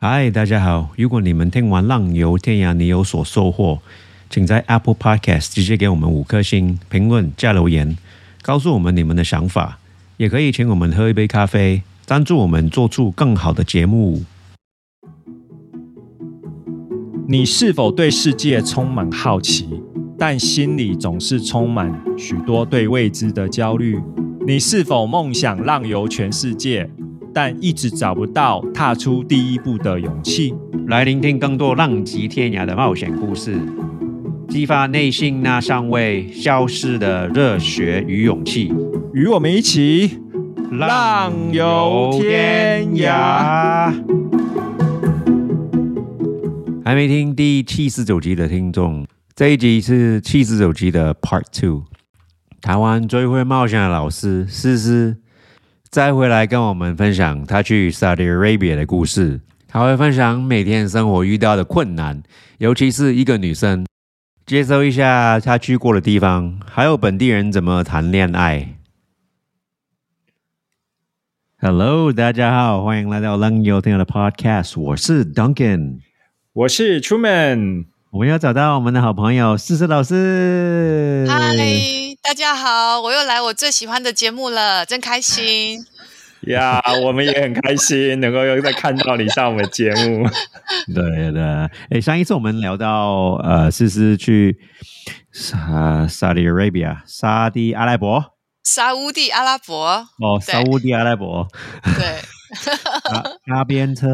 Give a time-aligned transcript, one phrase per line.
[0.00, 0.90] 嗨，大家好！
[0.96, 3.80] 如果你们听完《浪游天涯》，你有所收获，
[4.30, 7.98] 请在 Apple Podcast 直接给我们五颗星评论加留言，
[8.40, 9.80] 告诉我们你们的想法。
[10.16, 14.22] 也可以请我们喝一杯咖啡，赞助我们做出更好的节目。
[17.26, 19.68] 你是否对世界充满好奇，
[20.16, 24.00] 但心里总是充满许多对未知的焦虑？
[24.46, 26.88] 你是否梦想浪游全世界？
[27.34, 30.54] 但一直找不到踏出第一步的勇气。
[30.88, 33.58] 来聆听更多浪迹天涯的冒险故事，
[34.48, 38.72] 激发内心那尚未消失的热血与勇气。
[39.12, 40.18] 与我们一起
[40.72, 43.92] 浪游天涯。
[46.84, 51.84] 还没听第七十九集的听众，这一集是七十九集的 Part Two。
[52.62, 55.18] 台湾最会冒险的老师思思。
[55.90, 62.22] 再回来跟我们分享他去 Saudi Arabia 的故事，他会分享每天生活遇到的困难，
[62.58, 63.86] 尤其是一个女生，
[64.44, 68.74] 接受一下她去过的地方，还有本地人怎么谈恋爱。
[71.56, 76.00] Hello，大家好，欢迎来到浪游天的 Podcast，我是 Duncan，
[76.52, 81.26] 我是 Truman，我们要找到我们的好朋友思思老师。
[81.28, 81.54] 嗨。
[82.22, 85.78] 大家好，我又来我最喜欢的节目了，真开心
[86.48, 86.82] 呀！
[87.04, 90.26] 我们也很开心，能够又再看到你上我们节目。
[90.94, 94.58] 对的，哎，上一次我们聊到呃，思思去
[95.32, 98.24] 沙沙地阿拉伯，沙地阿拉伯，
[98.64, 101.46] 沙乌地阿拉伯哦，沙乌地阿拉伯，
[101.82, 102.22] 对，
[103.46, 104.06] 搭边车，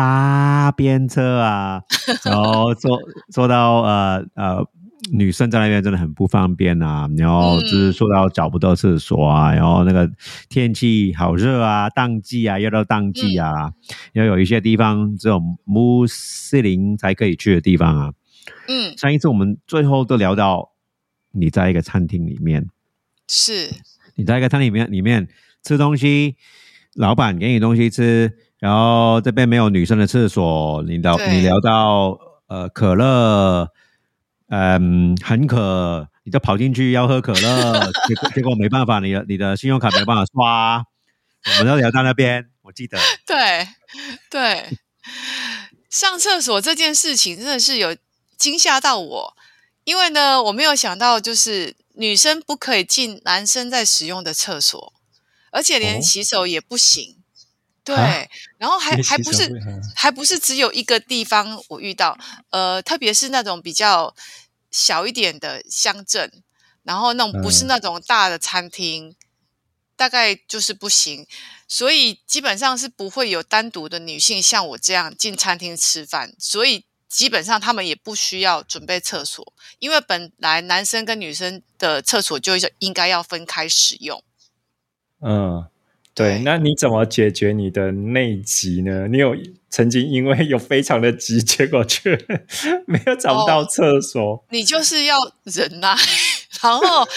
[0.00, 1.82] 搭便车啊，
[2.24, 2.98] 然后坐
[3.30, 4.66] 坐到呃呃。
[5.12, 10.08] 女生在那边真的很不方便啊，然后就是坐到找不到厕所啊，然后那个
[10.50, 13.72] 天气好热啊，淡季啊，又到淡季啊，
[14.12, 18.12] 要有一些地方只有穆斯林才可以去的地方啊。
[18.68, 20.72] 嗯，上一次我们最后都聊到
[21.32, 22.68] 你在一个餐厅里面，
[23.26, 23.70] 是
[24.16, 25.28] 你在一个餐厅里面里面
[25.64, 26.36] 吃东西，
[26.94, 32.16] 老板给你东西吃，然后这边没有女生的厕所，你聊你聊到
[32.46, 33.68] 呃可乐。
[34.52, 40.84] 嗯，很渴，你就跑进去要喝可乐， 结果结果没办法，你的你的信用卡没办法刷，
[41.46, 42.98] 我们都聊到那边，我记得。
[43.24, 43.68] 对
[44.28, 44.76] 对，
[45.88, 47.96] 上厕所这件事情真的是有
[48.36, 49.36] 惊吓到我，
[49.84, 54.92] 因为呢，我没有想到就是女生不可以进男生在使用的厕所，
[55.52, 57.19] 而且连洗手也不行。
[57.96, 59.50] 对，然后还还不是
[59.94, 62.16] 还不是只有一个地方我遇到，
[62.50, 64.14] 呃，特别是那种比较
[64.70, 66.42] 小一点的乡镇，
[66.82, 69.14] 然后那种不是那种大的餐厅，
[69.96, 71.26] 大概就是不行，
[71.66, 84.22] 所以基本上是不会有单独的女性像我这样进餐厅吃饭，所以基本上他们也不需要准备厕所，因为本来男生跟女生的厕所就应该要分开使用。
[85.20, 85.66] 嗯。
[86.12, 89.06] 对，那你怎么解决你的内急呢？
[89.08, 89.34] 你有
[89.70, 92.18] 曾经因为有非常的急，结果却
[92.86, 94.44] 没有找不到厕所？
[94.50, 95.96] 你就是要忍耐。
[96.60, 97.08] 然后，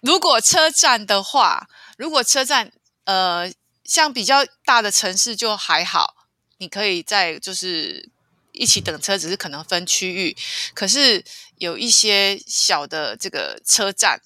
[0.00, 1.66] 如果车站的话，
[1.96, 2.70] 如果车站
[3.04, 3.50] 呃
[3.84, 6.14] 像比较大的城市就还好，
[6.58, 8.10] 你可以在就是
[8.52, 10.36] 一起等车，只是可能分区域。
[10.74, 11.24] 可是
[11.56, 14.20] 有一些小的这个车站。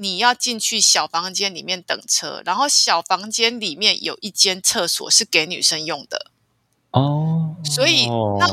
[0.00, 6.30] 你要进去小房间里面等车，然后小房间里面有一间厕所是给女生用的
[6.92, 8.06] 哦，所以
[8.38, 8.48] 那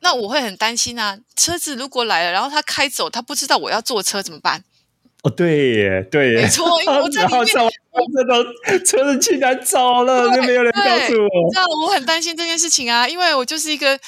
[0.00, 4.62] 那我会很担心啊，车子如果来了，然后他开走，他不知道我要坐车怎么办？
[5.22, 13.98] 哦，对耶，对耶，没错，我 在里面，这个车子竟然走了，就没有人告诉我，知道我很担心这件事情啊，因为我就是一个。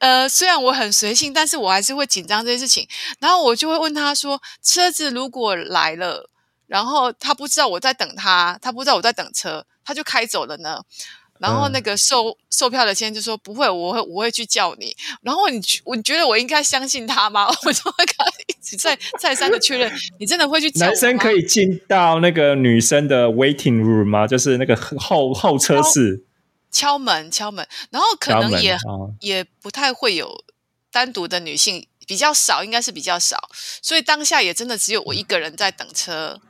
[0.00, 2.88] 呃，虽然我很随性，但是我还是会紧张这件事情。
[3.20, 6.28] 然后我就会问他说：“车子如果来了，
[6.66, 10.80] 然后他不知道我在等他，他不知道我在等车，他就开走了呢？”
[11.38, 17.46] 然后那个售售票的先生就说：“不会，我会我会去叫你。”然后你我觉得我应该相信他吗？
[17.64, 19.90] 我就会跟他一直再再三的确认
[20.20, 24.26] ：“你真的会去？”男生可以进到那个女生的 waiting room 吗？
[24.26, 26.24] 就是那个后后车室。
[26.70, 28.76] 敲门，敲门，然后可能也
[29.20, 30.44] 也不太会有
[30.92, 33.48] 单独的女性，比较少，应该是比较少，
[33.82, 36.40] 所以当下也真的只有我一个人在等车，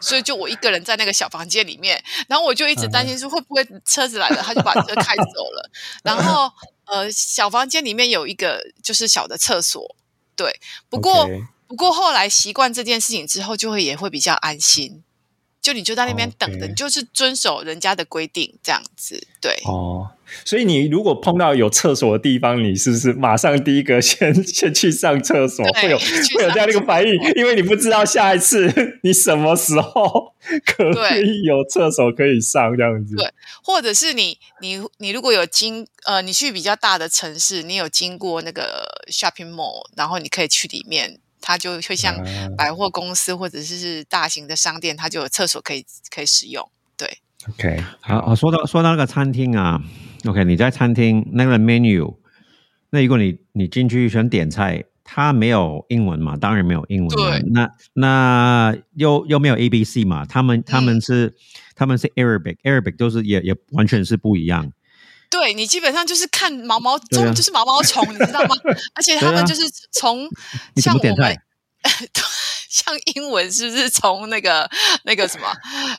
[0.00, 5.70] 所以就我一个人在那个小房间里面，然后我就一直担心说会不会车子来了，他就把车开走了，
[6.04, 6.50] 然后
[6.86, 9.96] 呃，小房间里面有一个就是小的厕所，
[10.36, 11.28] 对，不过
[11.66, 15.02] 不过后来习惯这件事情之后，就会也会比较安心。
[15.66, 19.52] 就你就在那边等着，你就是遵守人家的规定这样子，对。
[19.64, 20.08] 哦，
[20.44, 25.64] 所以你如果碰到有厕所的地方，你是不是马上第一个先 先去上厕所？
[25.74, 28.72] 会有会有这样的一个反应，因为你不知道下一次
[29.02, 30.32] 你什么时候
[30.64, 30.84] 可
[31.18, 33.16] 以有厕所可以上这样子。
[33.16, 33.28] 对，
[33.64, 42.12] 或者是你你你如果有经呃，你去比较大的城市，你有经过那个 shopping mall，然后你可以去里面，它就会像
[42.58, 46.68] 百货公司或者是大型的商店，它就有厕所可以可以使用。
[46.96, 47.08] 对
[47.50, 49.80] ，OK，好，说到说到那个餐厅啊。
[50.24, 52.16] OK，你在餐厅那个 menu，
[52.90, 56.36] 那如果你你进去想点菜，它没有英文嘛？
[56.36, 57.16] 当然没有英文。
[57.16, 57.40] 对。
[57.52, 60.24] 那那又又没有 A B C 嘛？
[60.26, 61.32] 他们他们是
[61.76, 64.72] 他们是 Arabic，Arabic 都是也也完全是不一样。
[65.30, 68.56] 对你基本上就是看毛毛虫，就是毛毛虫，你知道吗？
[68.94, 69.62] 而且他们就是
[69.92, 70.28] 从
[70.76, 71.38] 像我们
[72.68, 74.68] 像英文是不是从那个
[75.04, 75.52] 那个什么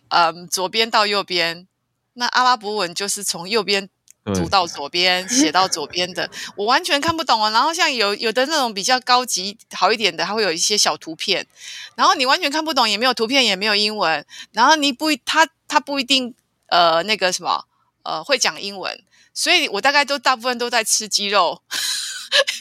[0.10, 1.68] 嗯左边到右边？
[2.14, 3.90] 那阿拉伯文就是从右边。
[4.36, 7.50] 读到左边，写到左边的，我完全看不懂哦。
[7.52, 11.48] 然后像有有的那种比较高级好一点的，它会有一些小图片，
[11.96, 14.26] 然后你完全看不懂，也没有图片，也没有英文。
[14.52, 16.36] 然后你不他他不一定
[16.66, 17.64] 呃那个什么
[18.04, 19.02] 呃会讲英文，
[19.38, 21.62] 所以我大概都大部分都在吃鸡肉，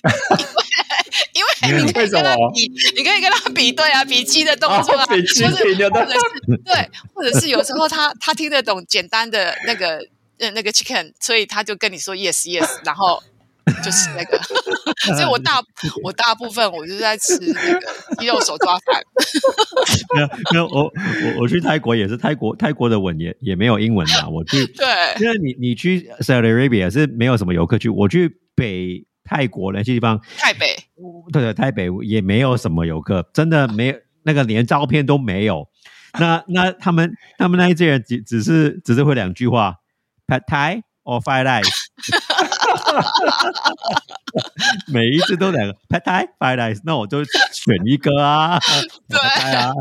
[1.32, 5.42] 因为因为你可以跟他比，你可以跟他比对啊，比鸡的动作啊，或者是
[6.64, 10.06] 对，或者是有时候他他听得懂简单的那个。
[10.38, 13.22] 嗯，那个 chicken，所以他就跟你说 yes yes，然后
[13.84, 14.38] 就是那个，
[15.16, 15.60] 所以我大
[16.02, 17.80] 我大部分我就在吃那个
[18.18, 19.02] 鸡肉手抓饭。
[20.14, 24.86] 没有没有，我我我去泰国也是泰国泰国的文也也没有英文的，我去对，
[25.20, 30.76] 因为你你去 Saudi Arabia 是没有什么游客去，我去北泰国那些地方，台北
[31.32, 35.68] 对对，台北也没有什么游客，真的没有那个连照片都没有。
[36.18, 39.76] 那那他们他们那一些人只只是只是会两句话。
[40.28, 41.70] Pad Thai or fried rice，
[44.88, 48.58] 每一次都两个 Pad Thai fried rice，那我就选一个啊。
[49.08, 49.72] 对啊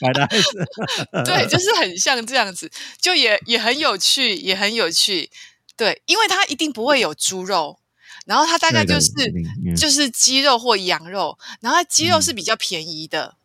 [0.00, 0.44] ，fried rice，
[1.24, 5.30] 对，就是很像这样子，就也也很有趣，也很有趣。
[5.76, 7.78] 对，因为它一定不会有猪肉，
[8.26, 9.10] 然后它大概就是
[9.76, 13.36] 就是鸡肉或羊肉，然后鸡肉是比较便宜的。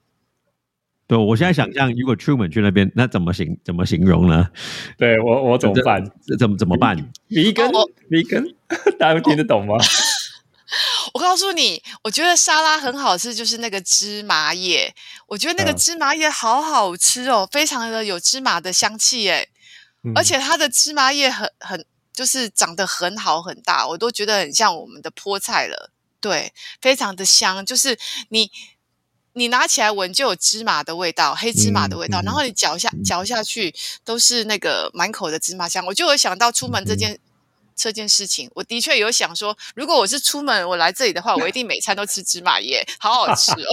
[1.05, 4.49] 对，我现在想象，如果出门去那边，那怎么形怎么形容呢？
[4.97, 6.01] 对我，我怎么办？
[6.39, 6.95] 怎么怎么办？
[7.27, 7.69] 迷根，
[8.09, 8.55] 迷根，
[8.97, 9.75] 大家听得懂吗？
[11.13, 14.95] 我告诉你，我觉得沙拉很好吃，就是那个芝麻叶。
[15.27, 19.49] 我觉得那个芝麻叶好好吃哦，非常的有芝麻的香气诶，
[20.15, 25.91] 而且它的芝麻叶很很就是长得很好很大，我都觉得很像我们的菠菜了。
[26.21, 27.99] 对，非常的香，就是
[28.29, 28.49] 你。
[29.33, 33.73] 你拿起来闻就有芝麻的味道，黑芝麻的味道，然后你嚼下嚼下去
[34.05, 35.85] 都是那个满口的芝麻香。
[35.85, 37.19] 我就有想到出门这件
[37.75, 43.65] 这件事情，我的确有想说，如果我是出门我来这里的话，我一定每餐都吃芝麻叶，好好吃哦。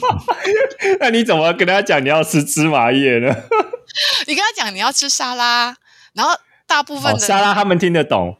[1.00, 3.34] 那你怎么跟他讲你要吃芝麻叶呢？
[4.28, 5.74] 你跟他讲你要吃沙拉，
[6.12, 8.36] 然后大部分的沙拉他们听得懂，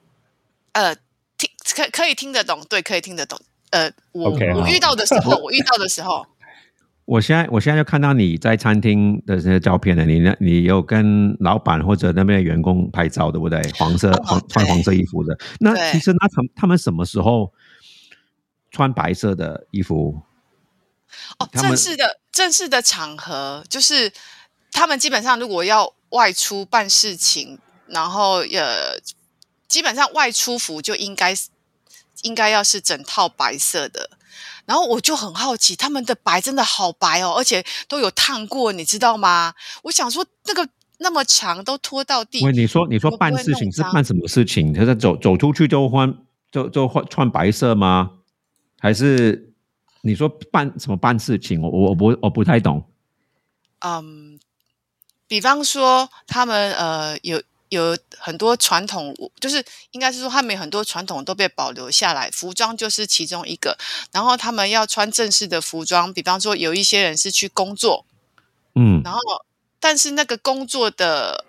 [0.73, 0.95] 呃，
[1.39, 3.41] 听可可以听得懂，对，可以听得懂。
[3.77, 6.27] 呃，我我遇到的时候， 我遇到的时候，
[7.05, 10.05] 我现在我现在就看到你在餐厅的这些照片了。
[10.07, 10.35] 你那？
[10.41, 13.61] 你有跟老板或者那边的员工拍照，对不对？
[13.75, 15.39] 黄色黄穿黄色衣服的。
[15.61, 17.53] 那其实那他他们什么时候
[18.71, 20.23] 穿白色的衣服？
[21.39, 24.13] 哦，正式的正式的场合，就是
[24.73, 28.99] 他们基本上如果要外出办事情，然后呃，
[29.69, 31.35] 基本上外出服就应该。
[32.27, 34.11] 应该要是整套白色的，
[34.65, 39.55] 然后我就很好奇，他们的白真的好白哦，而且都有烫过，你知道吗？
[39.85, 40.69] 我想说，那个
[40.99, 42.45] 那么长都拖到地。
[42.45, 44.75] 喂，你说你说办事情是办什么事情？
[44.75, 46.13] 他在走走出去就换
[46.51, 48.11] 就就换穿白色吗？
[48.81, 49.55] 还是
[50.03, 51.63] 你说办什么办事情？
[51.63, 52.83] 我我不我不太懂。
[53.81, 54.41] 嗯，
[55.29, 57.41] 比方说他们呃有。
[57.69, 63.77] 有很多传统，就是应该是说他们很多传统都被保留下来，服装就是其中一个。
[64.13, 68.07] 然后他们要穿正式的服装，比方说有一些人是去工作，
[68.75, 69.21] 嗯，然后
[69.81, 71.45] 但是那个工作的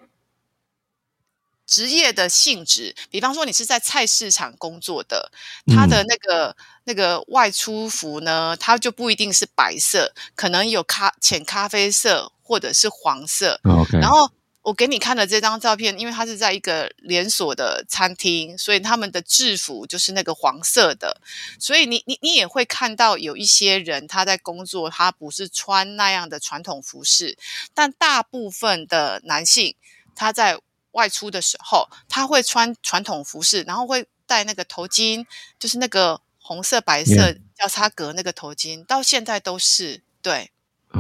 [1.68, 5.32] 职业的性质，比方说你是在菜市场工作的，
[5.68, 6.56] 他的那个
[6.86, 13.60] 那个外出服呢，它就不一定是白色，可能有咖浅咖啡色或者是黄色
[14.02, 14.32] 然后。
[14.68, 21.22] 我给你看的这张照片，因为它是在一个连锁的餐厅，所以他们的制服就是那个黄色的。
[21.58, 27.38] 所以你你你也会看到有一些人他在工作，他不是穿那样的传统服饰，
[27.74, 29.74] 但大部分的男性
[30.14, 30.60] 他在
[30.92, 35.26] 外出的时候，他会穿传统服饰，然后会戴那个头巾，
[35.58, 40.52] 就是那个红色白色交叉格那个头巾，到现在都是对。
[40.92, 41.00] 哦，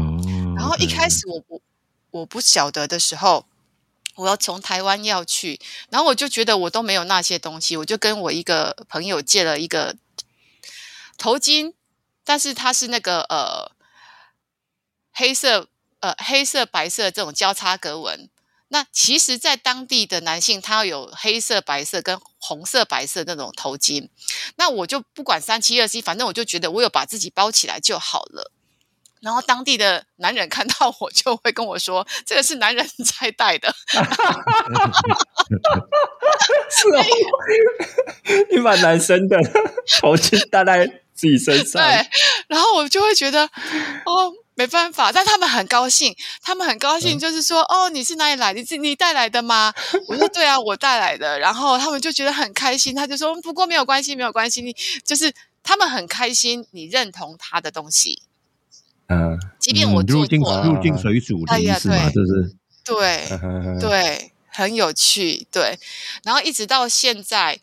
[0.55, 1.61] 然后一开始我不
[2.11, 3.45] 我不晓得的时候，
[4.17, 5.59] 我要从台湾要去，
[5.89, 9.95] 然后我就觉得我都没有那些东西，我就跟我一个朋友借了一个
[11.17, 11.73] 头巾，
[12.23, 13.71] 但是它是那个呃
[15.13, 15.69] 黑色
[15.99, 18.29] 呃黑色白色这种交叉格纹。
[18.69, 24.09] 那其实，在当地的男性，他要有黑色、白色跟红色、白色那种头巾。
[24.57, 28.51] 那我就不管三七二十一，反正我就觉得我有把自己包起来就好了。
[29.21, 32.87] 然后当地的男人看到我，就会跟我说：“这个是男人
[33.19, 33.73] 在戴的。
[36.69, 37.03] ”是哦，
[38.51, 39.37] 你把男生的
[39.99, 42.05] 头巾戴在自己身上，对。
[42.47, 45.11] 然后我就会觉得，哦，没办法。
[45.11, 48.53] 但他们很高兴，他们很高兴，就是说：“哦，你是哪里来？
[48.53, 49.73] 你是你带来的吗？”
[50.07, 55.33] 我说：“对啊，我带来的。”然后他们就觉得很开心，他就说：“不过没有关系，没有关系。”你就是
[55.63, 58.21] 他们很开心，你认同他的东西。
[59.07, 65.79] 嗯，即便我入境做错了，入境水煮的意思嘛，哎呀对就是对对，很有趣，对。
[66.23, 67.59] 然后一直到现在，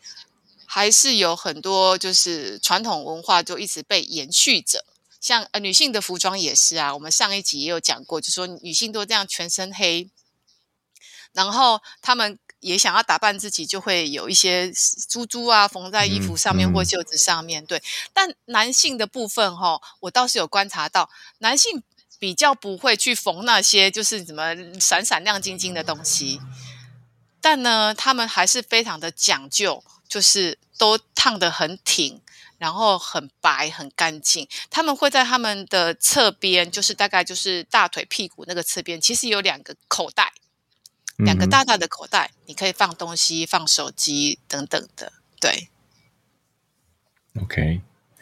[0.64, 4.84] 还是有很多就是传统文化就一直被延续着。
[5.20, 10.10] 像呃女性的服装也是啊，我们上一集也有讲过，就说女性都这样全身黑，
[11.32, 14.72] 然后她们也想要打扮自己，就会有一些
[15.08, 17.64] 珠珠啊缝在衣服上面嗯或袖子上面。
[17.66, 21.82] 对，但男性的部分哈、我倒是有观察到，男性
[22.18, 26.40] 比较不会去缝那些就是什么闪闪亮晶晶的东西，
[27.40, 32.20] 但呢，他们还是非常的讲究，就是都烫得很挺。
[32.56, 40.32] 然后很白很干净，他们会在他们的侧边，就是大概就是大腿屁股那个侧边，其实有两个口袋，
[41.16, 45.12] 两个嗯大大的口袋，你可以放东西、放手机等等的。
[45.40, 45.68] 对
[47.40, 47.80] ，OK，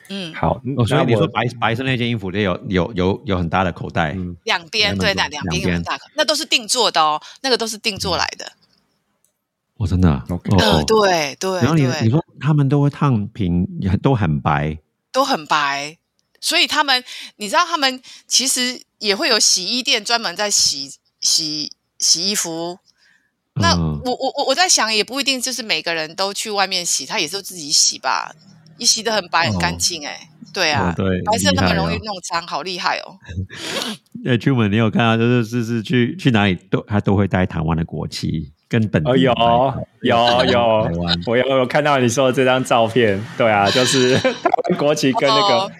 [0.08, 4.36] 嗯，好，哦，所以你说白白色那件衣服里有有有有很大的口袋，嗯。
[4.44, 5.62] 两边对的，两两边。
[5.62, 8.52] 有很大口，那都是定做的哦，那个都是定做来的。
[9.76, 10.50] 哦，真的啊，OK。
[10.84, 13.66] 对对然后你你，说他们都会烫平，
[14.02, 14.78] 都很白，
[15.10, 15.96] 都很白，
[16.40, 17.02] 所以他们，
[17.36, 22.78] 你知道，他们其实也会有洗衣店专门在洗洗洗衣服。
[23.54, 24.00] 那嗯。
[24.04, 28.34] 我我我我在想，也不一定就是每个人都去外面洗，他也是自己洗吧，
[28.78, 32.00] 也洗的很白很干净哎、对啊哦，对，白色那么容易哦。
[32.04, 33.16] 弄脏，好厉害哦。
[34.26, 40.90] 哎，出门你有看到，就是是是去去哪里都他都会带台湾的国旗跟本地哦，有有有
[41.26, 45.72] 我有有看到你说的这张照片，对啊，就是 台湾国旗跟那个、哦。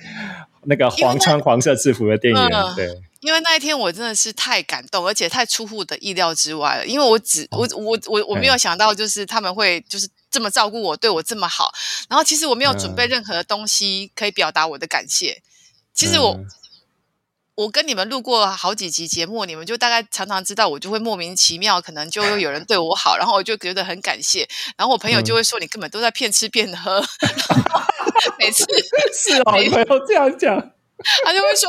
[0.64, 2.87] 那个黄穿黄色制服的店员，嗯对，
[3.23, 6.87] 因为那一天我真的是太感动，而且太出乎我的意料之外了。
[6.87, 11.73] 因为我只我我我我没有想到，就是他们会就是这么照顾我，对我这么好。
[12.09, 15.43] 然后其实我没有准备任何的东西可以表达我的感谢。
[15.95, 16.47] 其实我、嗯
[17.55, 24.49] 我跟你们录过好几集节目，你们就大概常常知道，我就会莫名其妙，可能就有人对我好，然后我就觉得很感谢。
[24.75, 27.05] 然后我朋友就会说：“你根本都在骗吃骗喝。
[28.41, 28.64] ”每次
[29.12, 30.57] 是哦，你们有这样讲，
[31.25, 31.68] 他就会说：“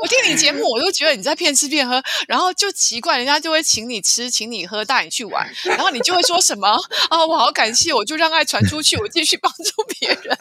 [0.00, 6.68] 我听你节目，我都觉得你在骗吃骗喝，然后就奇怪，人家就会请你吃，请你喝，带你去玩， 然后你就会说什么
[7.10, 10.38] 啊，我好感谢，我就让爱传出去，我继续帮助别人。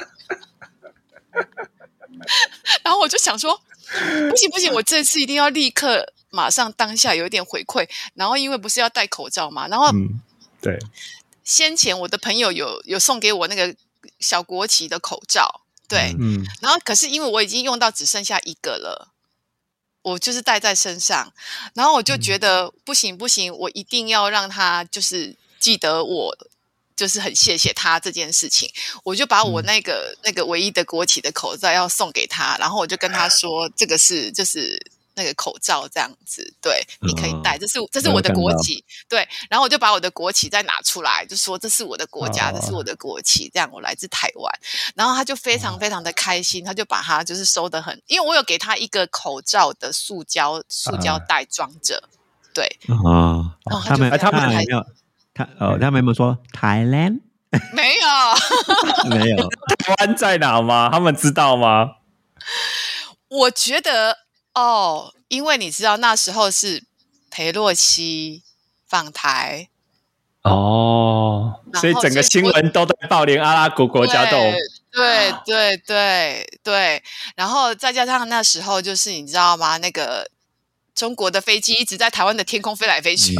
[2.84, 3.60] ”然后我就想说，
[4.30, 7.88] 不行不行，我这次一定要立刻马上当下有一点回馈。
[8.14, 10.22] 然后因为不是要戴口罩嘛，然后嗯，
[10.62, 10.78] 对，
[11.44, 13.76] 先前我的朋友有有送给我那个
[14.20, 15.61] 小国旗的口罩，
[15.92, 16.46] 对，嗯。
[16.62, 19.12] 然后可是因为我已经用到只剩下一个了，
[20.02, 21.34] 我就是带在身上，
[21.74, 26.38] 然后我就觉得不行不行，我一定要让他就是记得我。
[26.94, 28.70] 就是很谢谢他这件事情，
[29.04, 34.78] 我就把我那个、那个唯一的国企的口罩要送给他，然后我就跟他说，这个是就是
[35.16, 44.54] 那个口罩这样子，对，你可以戴，这是这是我的国旗，对，然后我就把我的国旗再拿出来，就说这是我的国家，哦这是我的国旗，这样我来自台湾，
[44.96, 52.04] 然后他就非常非常的开心，他就把它就是收的很，因为我有给他一个口罩的塑胶塑胶袋装着，
[52.54, 52.96] 对，啊
[53.66, 54.86] 哦，他们他们没有
[55.34, 57.22] 他呃他们有没有说 Thailand
[57.74, 58.08] 没有，
[59.10, 59.50] 没有？
[59.78, 60.90] 台湾在哪吗？
[60.92, 61.96] 他们知道吗？
[63.28, 64.18] 我觉得
[64.54, 66.84] 哦，因为你知道那时候是
[67.30, 68.44] 裴洛西
[68.88, 69.70] 访台，
[70.44, 74.52] 哦，所以整个新闻都在报，连阿拉伯国家都有
[74.92, 77.04] 对对对对对，
[77.36, 79.78] 然后再加上那时候就是你知道吗？
[79.78, 80.30] 那个
[80.94, 83.34] 中国的飞机一直在台湾的天空飞来飞去。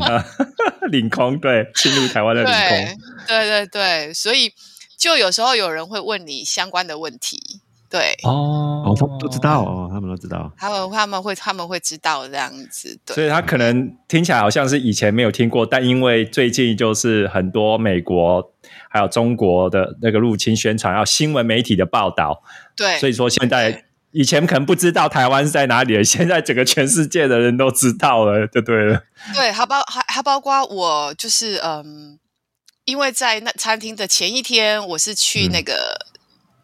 [0.00, 0.24] 啊，
[0.90, 4.52] 领空对，侵入台湾的领对空，对对对，所以
[4.98, 8.16] 就有时候有人会问你相关的问题，对。
[8.22, 8.84] 哦。
[8.86, 10.50] 哦，他们都知道哦，他们都知道。
[10.56, 13.14] 他们他们会他们会知道这样子，对。
[13.14, 18.52] 所以他可能听起来好像是以前没有听过，但因为最近就是很多美国
[18.88, 22.42] 还有中国的那个入侵宣传，还有新闻媒体的报道，
[22.74, 29.02] 对，所以说现在以前可能不知道台湾是在哪里的，现在整个全世界的人都知道了，就对了。
[29.34, 32.18] 对，还包还还包括我，就是嗯，
[32.86, 35.52] 因为在那餐厅的前一天，我是去嗯。
[35.52, 36.06] 那个、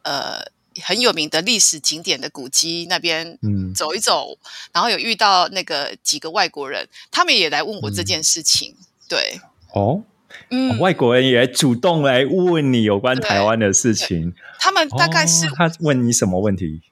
[0.02, 4.38] 呃很有名的历史景点的古迹那边嗯走一走，
[4.72, 8.76] 然后有遇到那个几个外国人，他们也来问我这嗯件事情。
[9.08, 9.40] 对，
[9.72, 10.02] 哦，
[10.50, 16.82] 嗯，外国人也主动来问你有关台湾的事情，他们大概是、哦他问你什么问题？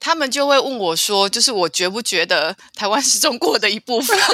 [0.00, 4.16] 他们就会问我说，就是我觉不觉得台湾是中国的一部分？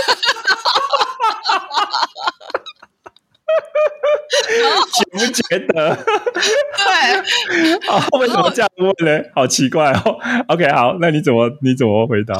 [4.95, 5.95] 觉不觉得？
[6.77, 9.23] 对， 啊，为什么这样问呢？
[9.35, 10.19] 好奇怪哦。
[10.49, 12.35] OK，好，那你怎么你怎么回答？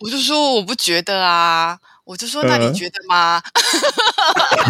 [0.00, 3.42] 我就说我不觉得啊，我就说那你嗯觉得吗？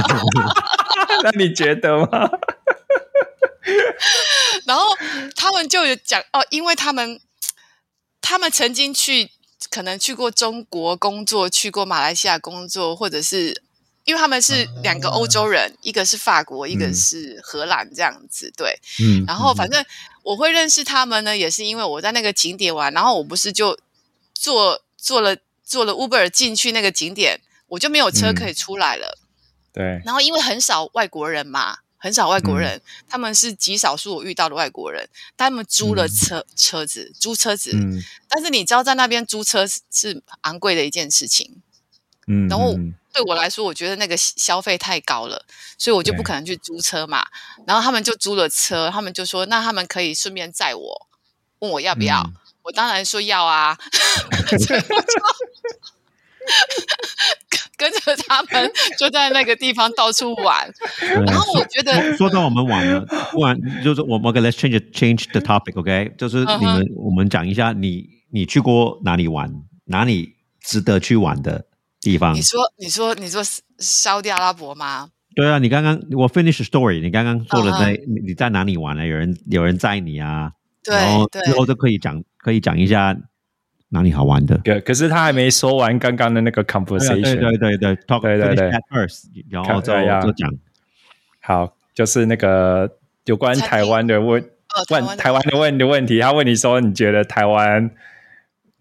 [1.24, 2.30] 那你觉得吗？
[4.66, 4.84] 然后
[5.36, 7.20] 他们就有讲哦，因为他们
[8.20, 9.30] 他们曾经去，
[9.70, 13.62] 可能去过中国工作，去过马来西亚工作，或者是
[14.04, 18.80] 因为他们是两个欧洲人，一个是法国，一个嗯是荷兰这样子，对。
[19.00, 19.84] 嗯然后反正
[20.22, 23.78] 我会认识他们呢，也是因为我在那个景点玩，然后我不是就
[24.34, 29.18] 坐坐了坐了 Uber 进去那个景点，我就没有车嗯可以出来了。
[29.72, 37.70] 对，然后因为很少外国人嘛，很少外国嗯人，他们是极少数我遇到的外国人，他们租了车、车子，租车子。
[37.74, 41.62] 嗯但是你知道，在那边租车是是昂贵的一件事情。
[42.26, 45.44] 嗯，然后嗯对我来说，我觉得那个消费太高了，
[45.78, 47.24] 所以我就不可能去租车嘛。
[47.66, 51.06] 然后他们就租了车，他们就说，那他们可以顺便载我，
[51.60, 52.22] 问我要不要。
[52.22, 52.32] 嗯
[52.64, 53.76] 我当然说要啊，
[54.64, 55.20] 所以我就
[57.76, 60.72] 跟着他们就在那个地方到处玩。
[61.26, 69.52] 然后我觉得，说到我们玩了，不然就是我们 OK，let's change change the topic，OK，、就是嗯你们、我们讲一下你你去过哪里玩，
[69.86, 71.64] 哪里值得去玩的
[72.02, 72.42] 地方你。
[72.42, 73.42] 说，你说，你说
[73.78, 75.08] 沙地阿拉伯吗？
[75.34, 79.06] 对啊，你刚刚我 finish story，你刚刚说了嗯在、你你在哪里玩了？
[79.06, 80.52] 有人有人载你啊，
[80.84, 83.16] 对然后之后就可以讲可以讲一下
[83.88, 84.58] 哪里好玩的。
[84.58, 87.22] 可可是他还没说完刚刚的那个 conversation。
[87.22, 90.50] 对对对对，talk 对对 that first，然后就对呀就讲。
[91.40, 97.90] 好，就是那个有关台湾的问呃，问湾的台湾的问的问题，他问你说你觉得台湾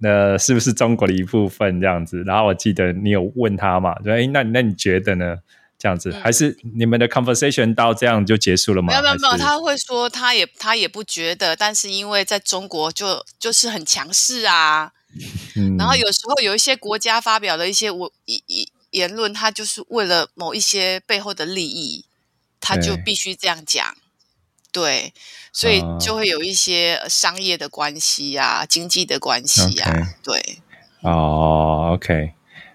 [0.03, 2.23] 呃是不是中国的一部分这样子？
[2.25, 5.37] 然后我记得你有问他嘛，说哎，那那你觉得呢？
[5.77, 8.89] 这样子、嗯还是你们的 conversation 到这样就结束了吗？
[8.89, 14.91] 没有没有没有，他会说他也他也不觉得，但是因为在中国就就是很强势啊，
[15.57, 22.05] 嗯然后有时候有一些国家发表的一些我一一言论，他就是为了某一些背后的利益，
[22.59, 23.95] 他就必须这样讲，
[24.71, 25.13] 对，
[25.51, 30.57] 所以哦就会有一些呃商业的关系啊，经济的关系啊 OK 对，
[31.01, 32.31] 哦，OK，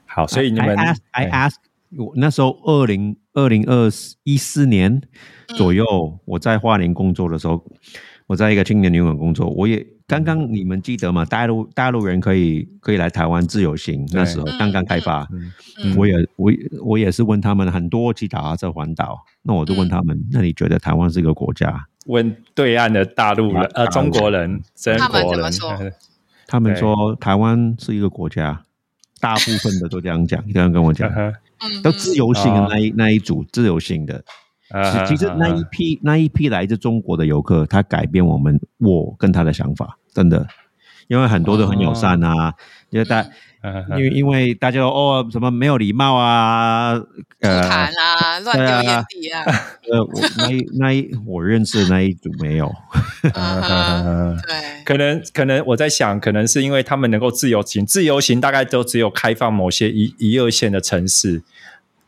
[0.07, 1.49] 好，所以你们 I ask, I 哎。
[1.49, 1.55] ask，
[1.97, 3.91] 我那时候二零二零二
[4.25, 5.01] 一四年
[5.57, 7.65] 左右，我在花莲工作的时候，
[8.27, 11.25] 我在一个青年旅馆工作，我也刚刚你们记得吗？
[11.25, 21.87] 大陆大陆人可以可以来台湾自由行，那时候嗯刚刚开发，嗯嗯我也我也我也是问他们很多其他这环岛，那我就问他们，那你觉得台湾是一个国家？
[22.07, 25.85] 问对岸的大陆人呃中国人、真他们国人，怎么说？
[25.85, 25.91] 呃
[26.47, 26.81] 他们对。
[26.81, 28.63] 说台湾是一个国家，
[29.21, 31.11] 大部分的都这样讲，这样跟我讲。
[31.83, 32.69] 都自由行的哦。
[32.71, 34.23] 那一那一组自由行的。
[34.71, 40.47] 呃其其实那一批那一批来自中国的游客，他改变我们我跟他的想法，真的，
[41.09, 42.53] 因为很多都很友善啊，
[42.91, 43.25] 因为大
[43.63, 47.05] 呃因为因为大家都哦什么没有礼貌啊，吐
[47.41, 49.45] 呃痰啊，乱丢烟蒂啊，
[49.91, 52.73] 呃， 我那一那一我认识的那一组没有，
[53.23, 61.43] 对，可能可能我在想，可能是因为他们能够自由行，自由行大概都只有开放某些一一二线的城市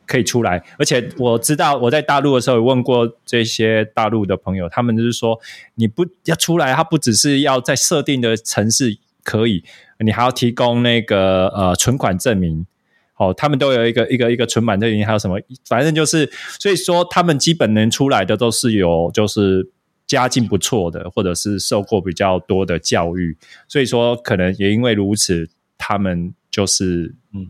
[0.08, 5.38] 可以出来，而且我知道我在大陆的时候有问过这些大陆的朋友，他们就是说，
[5.74, 9.62] 你不要出来，他不只是要在设定的城市可以，
[10.00, 12.66] 你还要提供那个呃存款证明。
[13.18, 19.68] 哦，他们都有一个一个一个存款证明，还有什么，反正就是，所以说他们基本能出来的都是有就是
[20.06, 27.48] 家境不错的，或者是受过比较多的教育，所以说可能也因为如此，他们就是嗯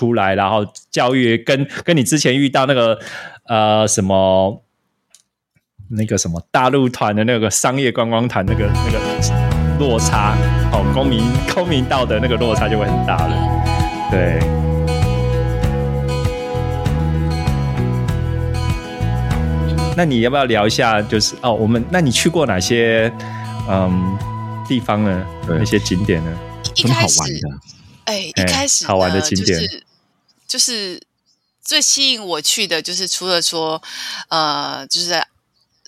[0.00, 2.98] 出来，然后教育跟跟你之前遇到那个
[3.44, 4.64] 呃什么
[5.90, 8.98] 那个什么大陆团的那个商业观光团那个那个
[9.78, 10.34] 落差
[10.72, 11.22] 哦，公民
[11.54, 14.40] 公民道德那个落差就会很大了，对。
[19.94, 21.02] 那你要不要聊一下？
[21.02, 23.12] 就是哦，我们那你去过哪些
[23.68, 24.16] 嗯
[24.66, 25.26] 地方呢？
[25.46, 26.32] 那些景点呢？
[26.74, 27.20] 一开始，
[28.04, 29.82] 哎，一开始好玩的景点，就是
[30.58, 33.82] 最吸引我去的，就是除了说
[34.28, 35.28] 呃，就是在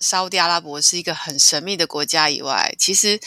[0.01, 3.21] 沙地阿拉伯是一个很神秘的国家以外，其实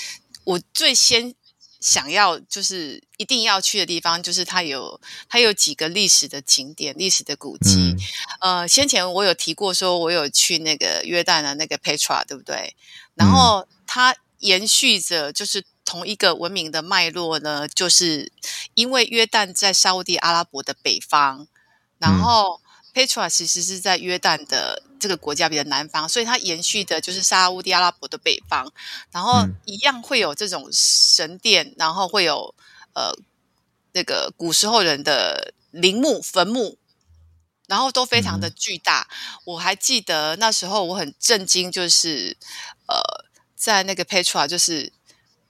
[0.43, 1.36] 我最先。
[1.82, 7.95] 想要就是一定要去的地方，就是它有它有几个历史的景点、历史的古迹。
[8.39, 12.76] 呃，先前我有提过，说我有去那个约旦的那个 Petra，对不对？
[13.13, 18.32] 然后它延续着就是同一个文明的脉络呢，就是
[18.74, 21.48] 因为约旦在沙地阿拉伯的北方，
[22.00, 22.60] 然后。
[22.95, 28.71] Petra 其实是在约旦的这个国家比较南方，所以它延续的就是沙乌地阿拉伯的北方，
[29.12, 32.56] 然后一样会有这种神殿，然后会有
[32.93, 33.12] 呃
[33.91, 36.78] 那个古时候人的陵墓坟墓，
[37.67, 39.10] 然后都非常的巨大。
[39.43, 42.38] 我还记得那时候我很震惊，就是
[42.88, 43.26] 呃
[43.58, 44.93] 在那个 Petra 就是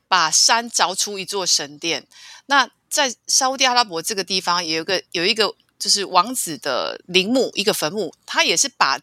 [0.08, 2.08] 把山凿出一座神殿。
[2.46, 5.56] 那在沙乌地阿拉伯这个地方也有个有一个。
[5.78, 8.98] 就是王子的陵墓，一个坟墓，他也是把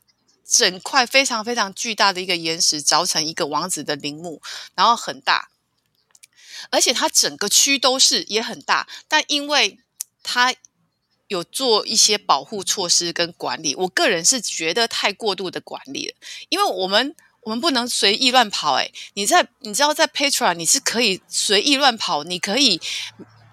[0.45, 4.41] 整块非常非常巨大的一个岩石凿成一个王子的陵墓，
[4.75, 5.51] 然后很大，
[6.71, 9.79] 而且它整个区都是也很大，但因为
[10.23, 10.55] 它
[11.29, 16.15] 有做一些保护措施跟管理，我个人是觉得太过度的管理了，
[16.49, 22.81] 因为我们我们不能随意乱跑，诶你在你知道在 Petra 你是可以随意乱跑，你可以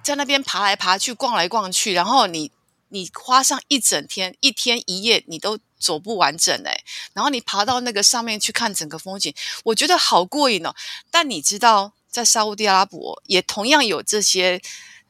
[0.04, 2.52] 在那边爬来爬去，逛来逛去，然后你。
[2.92, 6.84] 你花上一整天、一天一夜，你都走不完整哎。
[7.14, 9.32] 然后你爬到那个上面去看整个风景，
[9.64, 10.74] 我觉得好过瘾哦。
[11.12, 14.60] 但你知道，在沙地阿拉伯也同样有这些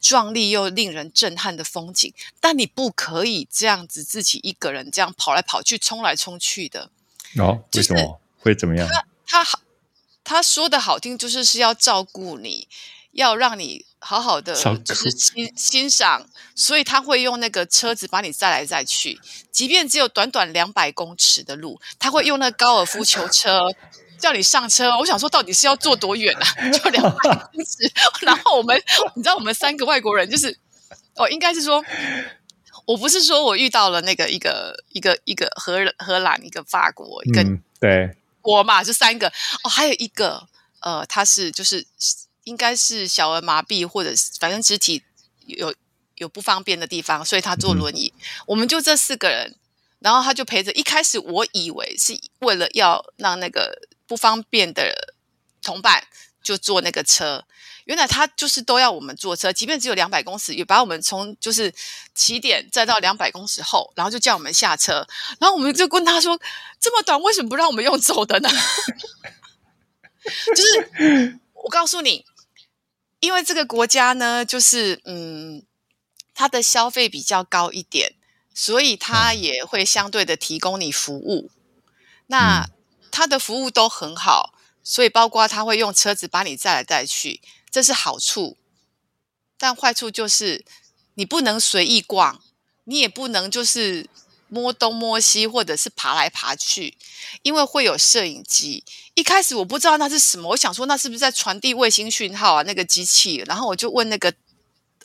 [0.01, 6.91] 壮丽又令人震撼的风景，但你不可以这样子自己一个人这样跑来跑去、冲来冲去的。
[7.37, 8.88] 哦，为什么会怎么样？
[8.88, 9.60] 他他好，
[10.23, 12.67] 他说的好听，就是是要照顾你。
[13.13, 14.54] 要让你好好的
[14.86, 19.19] 就是欣欣赏，所以他会用那个车子把你载来载去，
[19.52, 23.73] 即便只有短短两百公尺的路，他会用那高尔夫球车
[24.19, 24.95] 叫你上车。
[24.99, 26.69] 我想说，到底是要坐多远啊？
[26.69, 27.91] 就两百公尺。
[28.21, 28.80] 然后我们，
[29.15, 30.56] 你知道，我们三个外国人就是，
[31.15, 31.84] 哦，应该是说，
[32.86, 37.43] 我不是说我遇到了那个一个一个一个荷荷兰一个法国一个
[37.80, 39.28] 对，我嘛就三个
[39.63, 40.47] 哦，还有一个
[40.82, 41.88] 呃，他是就是。
[42.45, 45.04] 应该是小儿麻痹，或者是反正肢体
[45.45, 45.75] 有
[46.15, 48.12] 有不方便的地方，所以他坐轮椅。
[48.47, 49.56] 我们就这四个人，
[49.99, 50.71] 然后他就陪着。
[50.71, 55.13] 一开始我以为是为了要让那个不方便的
[55.62, 56.08] 同伴
[56.41, 57.45] 就坐那个车，
[57.89, 61.73] 原来他就是都要我们坐车，即便只有两百公尺，也把我们从就是
[62.13, 65.08] 起点再到两百公尺后，然后就叫我们下车。
[65.39, 66.39] 然后我们就问他说
[66.80, 68.49] ：“这么短，为什么不让我们用走的呢？”
[70.56, 72.28] 就是我告诉你。
[73.21, 75.63] 因为这个国家呢，就是嗯，
[76.36, 78.13] 它的消费比较高一点，
[78.54, 81.49] 所以它也会相对的提供你服务。
[82.28, 82.69] 那
[83.12, 88.58] 它的服务都很好，所以包括他会用车子把你载来载去，这是好处。
[89.58, 90.63] 但坏处就是
[91.15, 92.41] 你不能随意逛，
[92.86, 94.08] 你也不能就是。
[94.51, 96.97] 摸东摸西，或者是爬来爬去，
[97.43, 98.84] 因为会有摄影机。
[99.13, 102.63] 一开始我不知道那是什么，我想说那是不是在传递卫星讯号啊？
[102.63, 104.34] 那个机器，然后我就问那个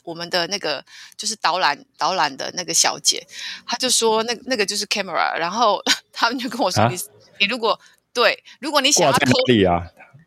[0.01, 0.83] 我们的那个
[1.15, 3.27] 就是导览导览的那个小姐，
[3.67, 5.79] 她就说那那个就是 camera，然后
[6.11, 6.97] 他们就跟我说你
[7.39, 7.79] 你如果
[8.13, 9.11] 对，如果你想要？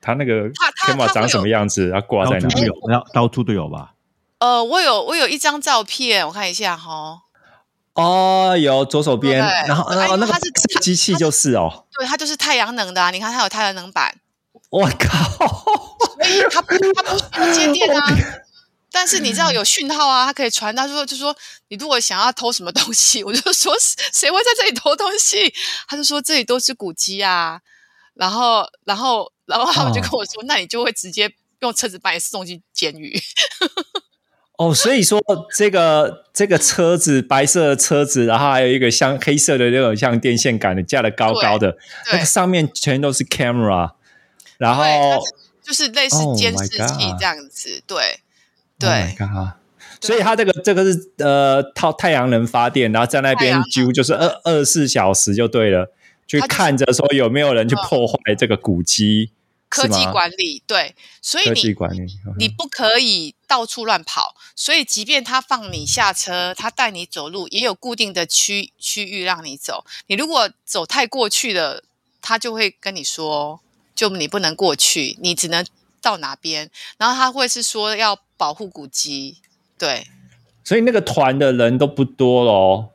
[0.00, 0.48] 他那个
[0.87, 1.90] camera 长什么样子？
[1.90, 2.66] 要挂在哪里？
[2.90, 3.94] 要到处都有吧？
[4.38, 7.22] 呃，我有我有一张照片，我看一下哈。
[7.94, 10.32] 哦，有左手边，然后然后那个
[10.80, 13.11] 机器就是哦，对，它就是太阳能的啊！
[13.11, 14.14] 你看它有太阳能板，
[14.70, 15.18] 我靠！
[16.14, 18.16] 所以它它不需要接电啊，
[18.92, 20.72] 但是你知道有讯号啊，它可以传。
[20.76, 21.34] 他说就说
[21.70, 23.74] 你如果想要偷什么东西，我就说
[24.12, 25.52] 谁会在这里偷东西？
[25.88, 27.61] 他就说这里都是古迹啊，
[28.18, 33.16] 然后然后然后他们就跟我说，那你就会直接用车子把你送进监狱。
[34.59, 35.22] 哦，所以说
[35.57, 41.78] 这个这个车子白色的车子，然后还有一个像黑色的那种像电线杆的架的高高的，
[42.12, 43.92] 那个上面全都是 camera，
[44.57, 44.85] 然后
[45.62, 48.18] 就是类似监视器这样子，对
[48.81, 49.16] 对。
[50.00, 55.92] 所以它这个这个是呃靠太阳能发电，然后在那边太阳能揪就是二二十四小时就对了，
[56.29, 59.33] 去看着说有没有人去嗯破坏这个古迹，
[59.69, 62.07] 科技管理对，所以科技你管理。
[62.38, 69.85] 你不可以到处乱跑，所以即便他放你下车，他带你走路，也有固定的区区域让你走。
[70.07, 71.83] 你如果走太过去了，
[72.21, 73.61] 他就会跟你说，
[73.95, 75.64] 就你不能过去，你只能
[76.03, 76.71] 到哪边。
[76.99, 79.38] 然后他会是说要保护古迹，
[79.79, 80.07] 对
[80.62, 82.91] 所以那个团的人都不多喽。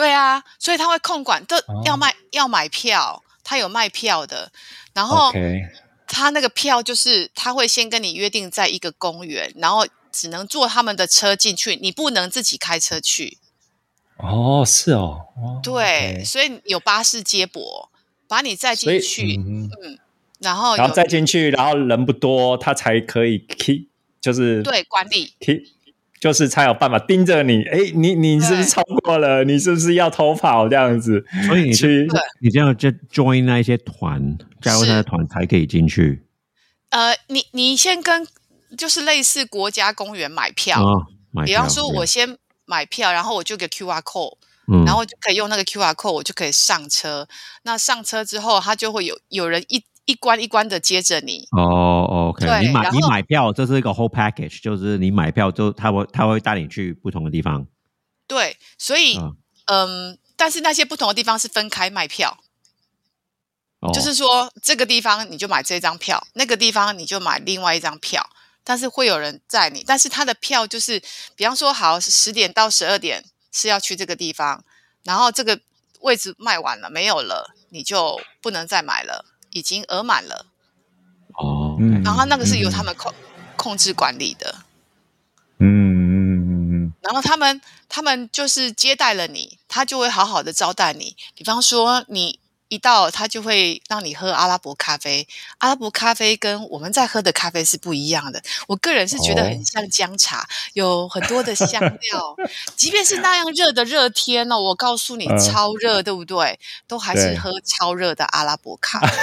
[0.00, 1.82] 对啊，所以他会控管，都哦。
[1.84, 4.50] 要卖、要买票，他有卖票的，
[4.94, 5.32] 然后。
[6.12, 13.38] 他那个票就是他会先跟你约定在一个公园，然后只能坐他们的车进去，你不能自己开车去。
[14.16, 17.88] 哦，是哦，哦对所以有巴士接驳，
[18.26, 19.70] 把你载进去，嗯
[20.40, 23.86] 然后有然后再进去，然后人不多，他才可以 keep，
[24.20, 25.62] 就是对管理，keep，
[26.20, 27.62] 就是才有办法盯着你。
[27.64, 29.42] 哎，你你是不是超过了？
[29.42, 31.24] 你是不是要偷跑这样子？
[31.46, 36.22] 所以你就去对你这样就 join 那一些团，加入那些团才可以进去
[36.90, 38.26] 呃，你你先跟
[38.76, 41.06] 就是类似国家公园买票，啊。
[41.32, 44.36] 买票比方说我先买票，然后我就给 QR code，
[44.72, 47.28] 嗯，然后就可以用那个 QR code，我就可以上车。
[47.62, 51.46] 那上车之后，他就会有有人一一关一关的接着你。
[51.56, 57.66] 哦，OK，对你买你买票，这是一个 whole package，就是你买票就他会他会带你去不同的地方。
[58.26, 59.32] 对，所以啊
[59.66, 62.38] 嗯，但是那些不同的地方是分开卖票，
[63.80, 68.28] 哦，就是说这个地方你就买这张票，那个地方你就买另外一张票，
[68.64, 71.00] 但是会有人载你，但是他的票就是，
[71.36, 74.64] 比方说好十点到十二点是要去这个地方，
[75.04, 75.60] 然后这个
[76.00, 80.46] 位置卖完了没有了，你就不能再买了，已经额满了，
[81.34, 83.12] 哦，嗯然后那个是由他们控、
[83.56, 84.56] 控制管理的。
[85.58, 91.14] 嗯嗯嗯嗯然后他们他们就是接待了你，他就会好好的招待你。
[91.34, 92.39] 比方说，你
[92.70, 95.26] 一到，他就会让你喝阿拉伯咖啡。
[95.58, 98.40] 阿拉伯咖啡跟我们在喝的咖啡是不一样的。
[98.68, 102.36] 我个人是觉得哦很像姜茶，有很多的香料。
[102.76, 106.58] 即便是那样热的热天哦，我告诉你，嗯超热，对不对？
[106.86, 109.16] 都还是喝超热的阿拉伯咖啡。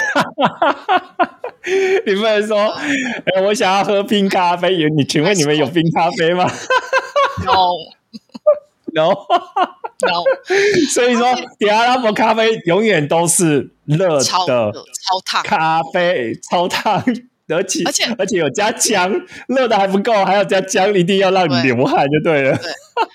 [1.64, 4.76] 嗯， 你不能说，哎，我想要喝冰咖啡，
[5.08, 6.44] 请问你们有冰咖啡吗
[7.46, 7.72] no
[8.94, 10.24] ？No，no，
[10.92, 11.26] 所以说，
[11.58, 15.42] 迪阿拉伯咖啡永远都是热超热的超烫。
[15.42, 17.02] 咖啡，超烫，
[17.54, 19.12] 而且而且而且有加姜，
[19.48, 22.58] 热的还不够，还要加姜，一定要让你流汗就对了。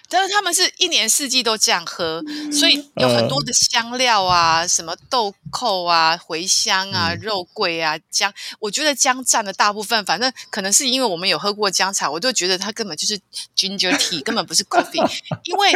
[0.10, 8.34] 但是他们是一年四季都这样喝，所以有很多的香料啊，什么豆蔻啊、茴香啊、肉桂啊、姜。
[8.60, 13.20] 我觉得姜占了大部分，反正可能是因为我们有喝过姜茶，我就觉得它根本就是
[13.58, 15.06] ginger tea， 根本不是 coffee，
[15.44, 15.72] 因为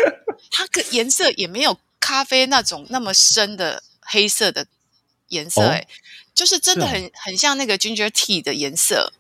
[0.52, 4.66] 它个颜色也没有咖啡那种那么深的黑色的
[5.30, 5.88] 颜色、哦欸，
[6.38, 9.12] 就是真的很、很像那个 ginger tea 的颜色，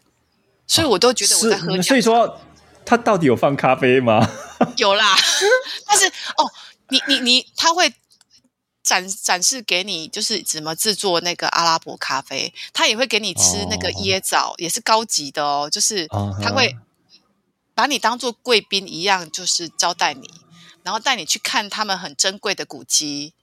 [0.68, 2.40] 所以我都觉得我在喝所以说
[2.86, 4.22] 它到底有放咖啡吗？
[4.78, 5.16] 有啦，
[5.88, 6.52] 但是哦，
[6.90, 7.92] 你你你，他会
[8.84, 14.02] 展展示给你，就是怎么制作那个阿拉伯咖啡，他也会给你吃那个哦。
[14.04, 16.08] 椰枣，也是高级的哦，就是
[16.42, 16.76] 他会
[17.74, 20.30] 把你当做贵宾一样，就是招待你，
[20.84, 23.34] 然后带你去看他们很珍贵的古迹，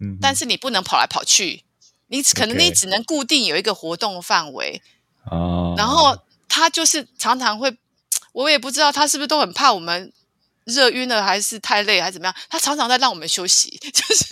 [0.00, 1.64] 嗯，但是你不能跑来跑去，
[2.08, 4.80] 你可能你只能固定有一个活动范围，
[5.30, 6.16] 哦，然后
[6.48, 7.76] 他就是常常会，
[8.32, 10.12] 我也不知道他是不是都很怕我们
[10.64, 12.34] 热晕了，还是太累，还是怎么样？
[12.48, 14.24] 他常常在让我们休息，就是。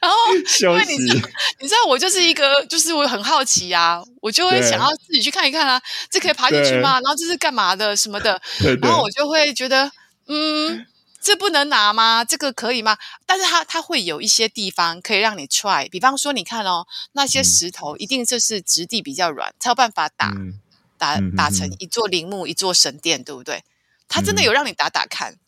[0.00, 1.28] 然后，休息因为你知道，
[1.60, 6.94] 你知道我就是一个，就是我很好奇啊，我就会想要自己去看一看啊，这可以爬进去对吗？
[7.00, 9.90] 然后这是干嘛的什么的，对对然后我就会觉得，
[10.28, 10.86] 嗯，
[11.24, 12.22] 这不能拿吗？
[12.22, 12.98] 这个可以吗？
[13.24, 20.60] 但是它它会有一些地方可以让你 try，比方说你看哦，那些嗯石头一定就是质地比较软，才有办法打、嗯
[20.96, 23.64] 打打成嗯一座陵墓、一座神殿，对不对？
[24.06, 25.38] 它真的嗯有让你打打看，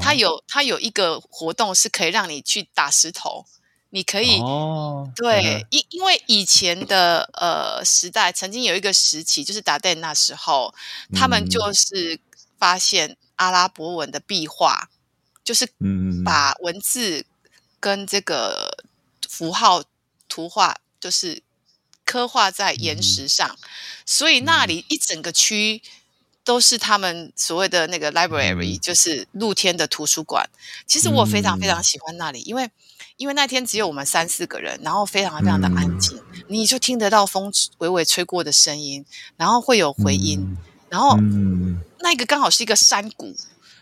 [0.00, 3.46] 它哦有它有一个活动是可以让你去打石头，
[3.90, 4.40] 你可以。
[4.40, 10.74] 哦，对，因因为以前的呃时代，曾经有一个时期，就是达旦那时候，
[11.14, 12.18] 他们嗯就是
[12.58, 14.88] 发现阿拉伯文的壁画，
[15.42, 15.68] 就是
[16.24, 17.24] 把文字
[17.80, 18.84] 跟这个
[19.28, 19.82] 符号
[20.28, 21.42] 图画，就是
[22.04, 22.80] 刻画在嗯。
[22.80, 23.56] 岩石上，
[24.04, 25.82] 所以那里一整个区
[26.44, 28.80] 都是他们所谓的那个 library，、嗯。
[28.80, 30.48] 就是露天的图书馆。
[30.86, 31.84] 其实我非常非常嗯。
[31.84, 32.70] 喜欢那里，因为
[33.16, 39.04] 因为那天只有我们三四个人，然后非常非常的安静，你就听得到风微微吹过的声音，
[39.36, 40.40] 然后会有回音。
[40.40, 40.56] 嗯
[40.88, 43.36] 然后嗯，那个刚好是一个山谷，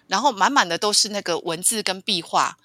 [0.07, 2.57] 然后满满的都是那个文字跟壁画，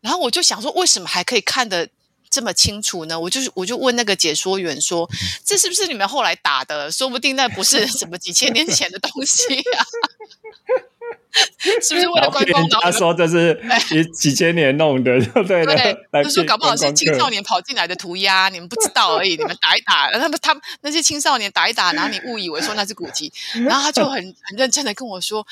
[0.00, 1.88] 然后我就想说，为什么还可以看得
[2.30, 3.20] 这么清楚呢？
[3.20, 5.08] 我就是我就问那个解说员说，
[5.44, 6.90] 这是不是你们后来打的？
[6.90, 9.86] 说不定那不是什么几千年前的东西啊，
[11.82, 19.36] 是不是为了观光然后家说这是几几千年弄的， 对对对，来就说搞不好是青少年跑进来的涂鸦，你们不知道而已。
[19.36, 23.32] 你们打一打，然后他们他们那些青少年打一打，然后你误以为说那是古籍，
[23.64, 25.46] 然后他就很很认真的跟我说，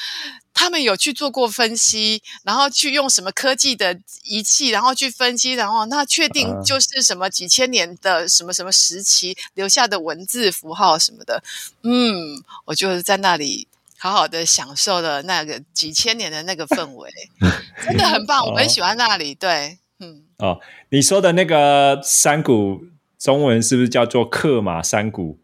[0.52, 11.42] 他们有去做过分析，然后去用什么科技的仪器，然后去分析，然后那确定啊就是什么几千年的什么什么时期留下的文字符号什么的。
[11.82, 13.66] 嗯，我就是在那里。
[14.02, 17.10] 好好的享受了那个几千年的那个氛围，
[17.84, 19.34] 真的很棒，我很喜欢那里。
[19.34, 20.58] 对，嗯，哦，
[20.88, 22.86] 你说的那个山谷，
[23.18, 25.38] 中文是不是叫做克马山谷？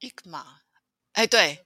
[0.00, 0.44] 伊克马，
[1.12, 1.60] 哎，对，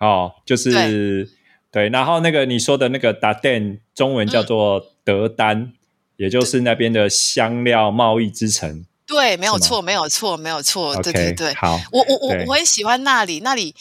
[0.00, 1.30] 哦，就是
[1.70, 5.74] 对然后那个你说的那个达旦，中文叫做德丹，
[6.16, 8.84] 也就是那边的香料贸易之城。
[9.06, 13.72] 对，没有错，没有错，没有错，对对对，好，我我我对我很喜欢那里，那里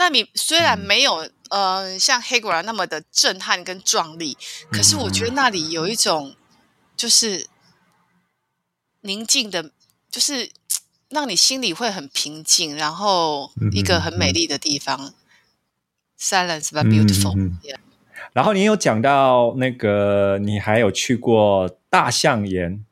[0.00, 0.80] 那里虽然嗯。
[0.80, 4.38] 没有、呃像黑果兰那么的震撼跟壮丽，
[4.72, 6.34] 可是我觉得那里有一种
[6.96, 7.46] 就是
[9.02, 9.70] 宁静的，
[10.10, 10.52] 就是嘖
[11.10, 15.12] 让你心里会很平静，然后一个很美丽的地方。
[16.18, 17.58] Silence but 嗯 beautiful，、嗯嗯。
[17.62, 17.78] Yeah
[18.32, 22.84] 然后你有讲到那个，你还有去过大象岩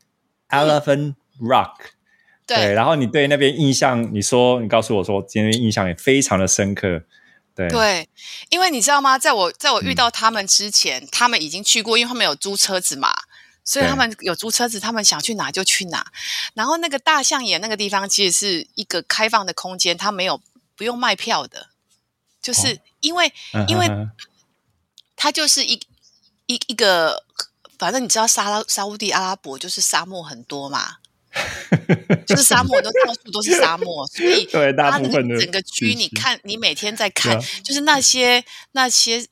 [0.49, 1.75] （Elephant Rock）。
[2.55, 7.03] 对然后你对那边印象，你说你告诉我说，今天印象也非常的深刻。
[7.55, 8.09] 对，对，
[8.49, 9.19] 因为你知道吗？
[9.19, 13.13] 在我在我遇嗯到他们之前，他们已经去过，因为他们有租车子嘛，
[13.65, 16.11] 所以他们有租车子，他们想去哪就去哪。
[16.53, 20.41] 然后那个大象眼那个地方其实是一个开放的空间，它没有
[20.77, 21.67] 不用卖票的，
[22.41, 23.89] 就是因为、嗯因为
[25.17, 25.73] 它就是一
[26.45, 27.25] 一一个，
[27.77, 30.99] 反正你知道沙拉沙乌地阿拉伯就是沙漠很多嘛，
[32.25, 39.25] 就是沙漠都到处都是沙漠，所以 对大它那部分的个整个区，你看你每天在看，啊就是那些那些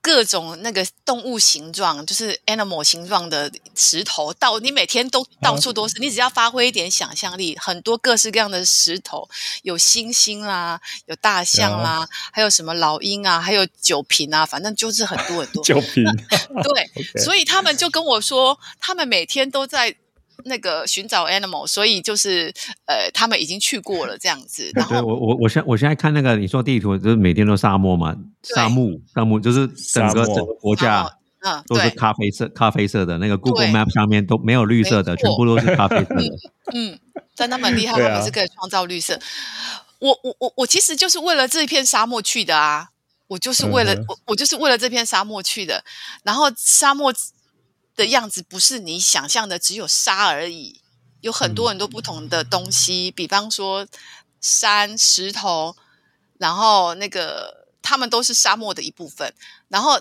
[0.00, 9.26] 各种那个动物形状，就是 animal 形状的石头，到你每天都到处都是，你只要发挥一点想象力，很多各式各样的石头，
[9.62, 15.64] 有星星啦，有大象啦，还有什么老鹰啊，还有酒瓶啊，反正就是很多很多。
[15.64, 16.04] 酒瓶。
[16.62, 19.96] 对所以他们就跟我说，他们每天都在
[20.44, 22.52] 那个寻找 animal，所以就是
[22.86, 24.70] 呃，他们已经去过了这样子。
[24.74, 31.08] 然对后我我我现我现在看那个你说地图，就是每天都沙漠嘛，沙漠沙漠就是整个整个国家
[31.46, 36.22] 嗯，都是，咖啡色咖啡色的，那个 Google Map 上面都没有绿色的，全部都是咖啡色的。
[36.72, 36.98] 嗯，
[37.36, 39.20] 但他们很厉害， 对啊他们是可以创造绿色。
[39.98, 42.88] 我我我我其实就是为了这一片沙漠去的啊，
[43.26, 45.84] 我就是为了、嗯我我就是为了这片沙漠去的。
[46.22, 47.12] 然后沙漠
[47.96, 50.80] 的样子不是你想象的只有沙而已，
[51.20, 53.86] 有很多很多不同的东西，比方说
[54.40, 55.76] 山、石头，
[56.38, 59.32] 然后那个他们都是沙漠的一部分。
[59.68, 60.00] 然后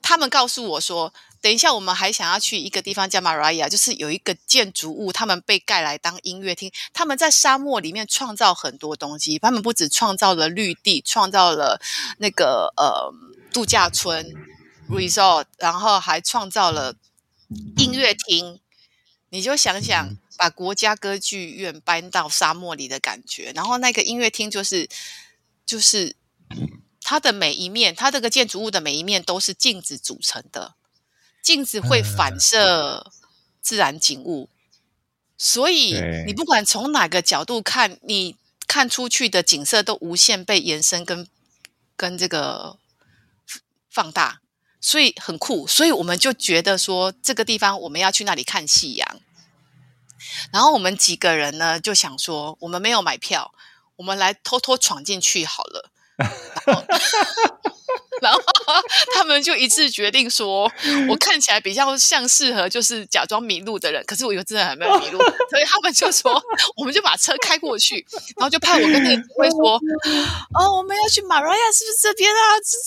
[0.00, 6.72] 他们告诉我说，等一下我们还想要去一个地方叫马拉亚，就是有一个建筑物，他们被盖来当音乐厅。
[6.92, 11.80] 他们在沙漠里面创造很多东西，他们不止创造了绿地，创造了
[12.18, 13.12] 那个呃
[13.52, 14.32] 度假村
[14.88, 16.94] resort，然后还创造了
[17.76, 18.60] 音乐厅。
[19.34, 24.86] 你就想想，把国家歌剧院搬到沙漠里的感觉，然后那个音乐厅就是
[25.64, 26.14] 就是
[27.00, 30.74] 它的每一面，它这个建筑物的每一面都是镜子组成的，
[31.42, 33.10] 镜子会反射
[33.62, 34.50] 自然景物，
[35.38, 38.36] 所以你不管从哪个角度看，你
[38.66, 41.26] 看出去的景色都无限被延伸跟
[41.96, 42.76] 跟这个
[43.88, 44.41] 放大，
[44.82, 45.66] 所以很酷。
[45.66, 49.20] 所以我们就觉得说，这个地方我们要去那里看夕阳。
[50.52, 53.54] 然后我们几个人呢就想说，我们没有买票，
[53.96, 55.90] 我们来偷偷闯进去好了。
[56.66, 56.84] 然后，
[58.22, 58.40] 然后
[59.14, 60.70] 他们就一致决定说，
[61.08, 65.18] 我看起来比较像适合就是假装迷路的人，可是我又真的还没有迷路，
[65.50, 66.40] 所以他们就说，
[66.76, 68.06] 我们就把车开过去，
[68.36, 69.74] 然后就派我跟那个警卫说，
[70.54, 72.38] 哦，我们要去马拉亚，是不是这边啊？
[72.64, 72.78] 这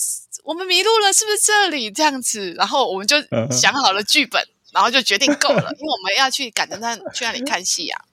[0.46, 1.90] 我们迷路了，是不是这里？
[1.90, 3.16] 这样子，然后我们就
[3.50, 8.04] 想好了剧本，然后就决定够了， 因为我们要去赶着那去那里看戏啊。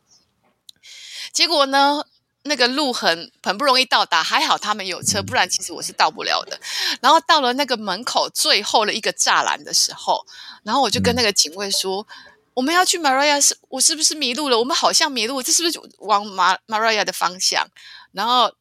[1.31, 2.03] 结果呢，
[2.41, 6.59] 那个路很很不容易到达，还好他们有车，不然其实我是到不了的。
[7.01, 10.25] 然后到了那个门口最后的一个栅栏的时候，
[10.63, 12.07] 然后我就跟那个警卫说
[12.55, 14.57] ：“我们要去马拉亚，是我是不是迷路了？
[14.57, 17.67] 我们好像迷路，这是不是往马马拉亚的方向？”
[18.11, 18.51] 然后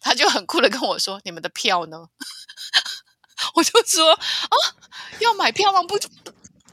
[0.00, 1.96] 他就很酷的跟我说：“你们的票呢？”
[3.54, 4.56] 我就说：“啊，
[5.20, 5.82] 要买票吗？
[5.82, 5.98] 不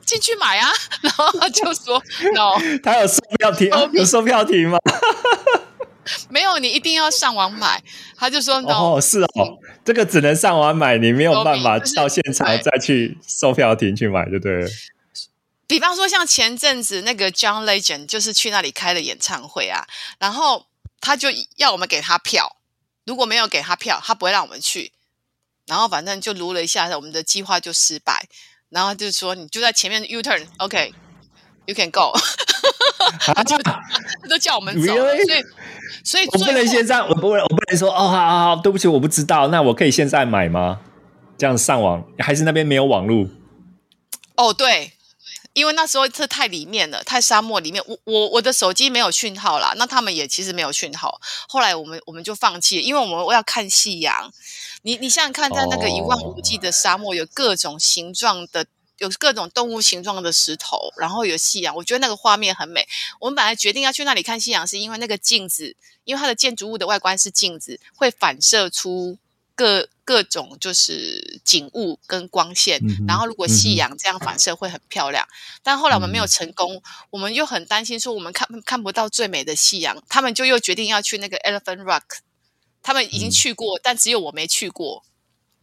[0.05, 0.71] 进去买啊。”
[1.01, 2.01] 然后他就说
[2.33, 4.77] ：“No， 他有售票亭，有售票亭吗？
[6.29, 7.83] 没有，你一定要上网买。”
[8.17, 14.69] 他就说：“No，哦，是哦，这个只能上网买，你没有办法到现场再去售票亭去买，就对了。”
[15.67, 19.87] 比方说，像前阵子那个 John Legend，就是去那里开了演唱会啊，
[20.19, 20.67] 然后
[20.99, 22.57] 他就要我们给他票，
[23.05, 24.91] 如果没有给他票，他不会让我们去。
[25.67, 28.27] 然后反正就撸了一下，我们的计划就失败。
[28.69, 32.11] 然后就说你就在前面 U turn，OK，you can go。
[33.35, 33.81] 他就他
[34.29, 35.43] 都叫我们走，所以
[36.03, 40.79] 所以我不能现在，我不能我不能说哦，好好好，对不起，我不知道，那我可以现在买吗？
[41.37, 43.27] 这样上网还是那边没有网络？
[44.35, 44.93] 哦，对。
[45.53, 51.19] 因为那时候这太里面了，太沙漠里面，我我我的手机没有讯号啦，那他们也其实没有讯号。
[51.49, 54.31] 后来我们我们就放弃，因为我们要看夕阳。
[54.83, 58.65] 你你想想看，在那个一望无际的沙漠，有各种形状的，
[58.97, 62.87] 有各种动物形状的石头，然后有夕阳，我觉得那个画面很美。
[63.19, 65.75] 我们本来决定要去那里看夕阳，是因为那个镜子，
[66.05, 69.17] 因为它的建筑物的外观是镜子，会反射出。
[69.61, 75.27] 各各种就是景物跟光线，然后如果夕阳这样反射会很漂亮。
[75.61, 76.81] 但后来我们没有成功，
[77.11, 80.03] 我们又很担心说我们看看不到最美的夕阳。
[80.09, 82.01] 他们就又决定要去那个 Elephant Rock，
[82.81, 85.03] 他们已经去过，但只有我没去过。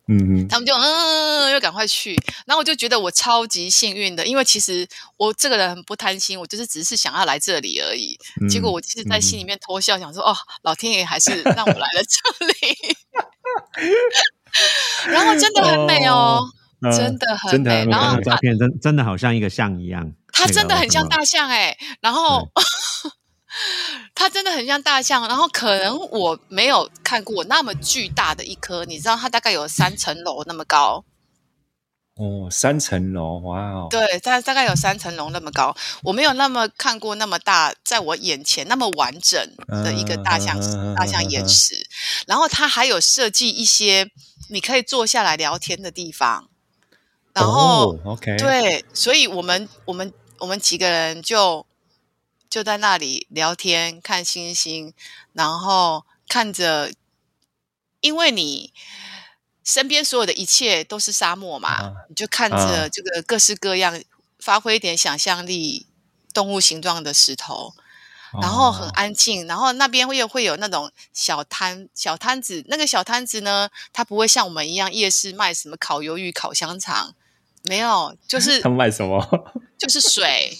[0.08, 4.88] 嗯嗯，他们就嗯又赶快去，然后我就觉得我超级幸运的，因为其实
[5.18, 8.18] 我这个人很不贪心，我就是只是想要来这里而已。
[8.48, 12.76] 结果我其实，在心里面偷笑，想说哦，老天爷还是让我来了这里。
[15.08, 16.42] 然后真的很美哦，
[16.80, 17.84] 真的很美。
[17.84, 21.76] 然后照片真真的好像一个象一样，它真的很像大象哎。
[22.00, 22.48] 然后
[24.14, 31.04] 它真的很像大象，然后可能我没有看过那么巨大的一颗，你知道它大概有三层楼那么高。
[32.14, 33.86] 哦，三层楼，哇哦！
[33.88, 40.58] 对，大大概有三层楼那么高，我没有那么看过那么大，在我眼前那么完整的一个大象
[40.96, 41.88] 大象岩石。
[42.26, 44.10] 然后它还有设计一些
[44.50, 46.48] 你可以坐下来聊天的地方。
[47.34, 51.64] 然后，OK，对，所以我们我们我们几个人就
[52.48, 54.92] 就在那里聊天、看星星，
[55.32, 56.92] 然后看着，
[58.00, 58.72] 因为你。
[59.64, 64.02] 身边所有的一切都是沙漠嘛，你就看着这个各式各样，
[64.40, 65.86] 发挥一点想象力，
[66.32, 67.74] 动物形状的石头，
[68.40, 77.14] 然后很安静，然后那边又会有那种小摊小摊子，那个小摊子呢，它不会像我们一样夜市卖什么烤鱿鱼、烤香肠，
[77.64, 79.22] 没有，就 是他卖什么？
[79.76, 80.56] 就是水、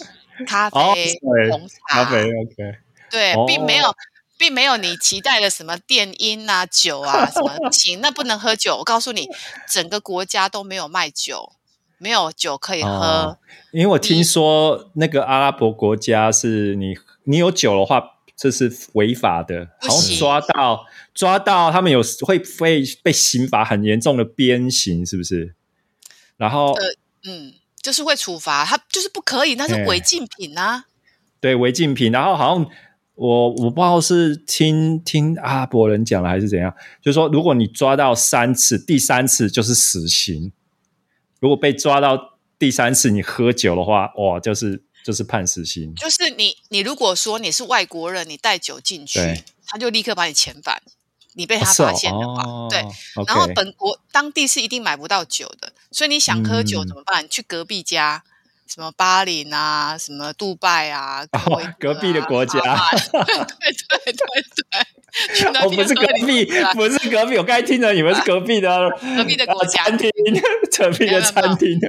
[0.47, 1.18] 咖啡、
[1.51, 2.78] 红茶、咖啡，OK，
[3.11, 3.95] 对，并没有。
[4.41, 8.76] 并没有你期待的什么电音啊、酒啊什么， 不行，那不能喝酒。
[8.76, 9.28] 我告诉你，
[9.68, 11.55] 整个国家都没有卖酒，
[11.99, 13.36] 没有酒可以喝。
[13.72, 18.01] 因为我听说那个阿拉伯国家是你，你有酒的话，
[18.36, 25.57] 这是违法的，好像抓到抓到他们有会会被刑罚很严重的鞭刑，是不是？
[26.36, 26.84] 然后，呃，
[27.24, 30.85] 嗯，就是会处罚他，就是不可以，那是违禁品啊。
[31.41, 32.66] 对，违禁品，然后好像。
[33.20, 36.72] 我我不知道是听听阿拉伯人讲了还是怎样，
[37.03, 40.53] 就是说，如果你抓到三次，第三次就是死刑。
[41.41, 45.93] 如果被抓到第三次你喝酒的话，哇，就是就是判死刑。
[45.97, 49.18] 就是你你如果说你是外国人，你带酒进去，
[49.66, 50.81] 他就立刻把你遣返。
[51.39, 52.84] 你被他发现的话，对，
[53.26, 57.26] 然后本国当地是一定买不到酒的，所以你想喝酒怎么办？
[57.28, 58.24] 去隔壁家。
[58.66, 61.24] 什么巴林啊，什么杜拜啊，
[61.80, 64.53] 隔壁的国家， 对对对对
[65.51, 70.11] 对，我不是隔壁，不是隔壁，我刚才听着你们是隔壁的， 隔壁的国家餐厅，
[70.76, 71.80] 隔壁的餐厅，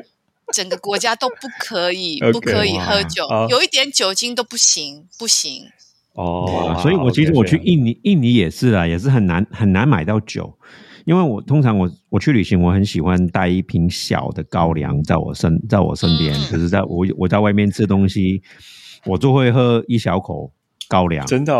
[0.54, 5.70] 整个国家都不可以，不可以喝酒，有一点酒精都不行，不行。
[6.14, 10.53] 哦，所以我其实我去印尼，印尼也是啊，也是很难很难买到酒。
[11.05, 18.43] 因为我通常我我去旅行，我很喜欢带一瓶小的高粱在我身在我身边，就是在我我在外面吃东西，
[19.05, 20.51] 我就会喝一小口
[20.88, 21.53] 高粱，真的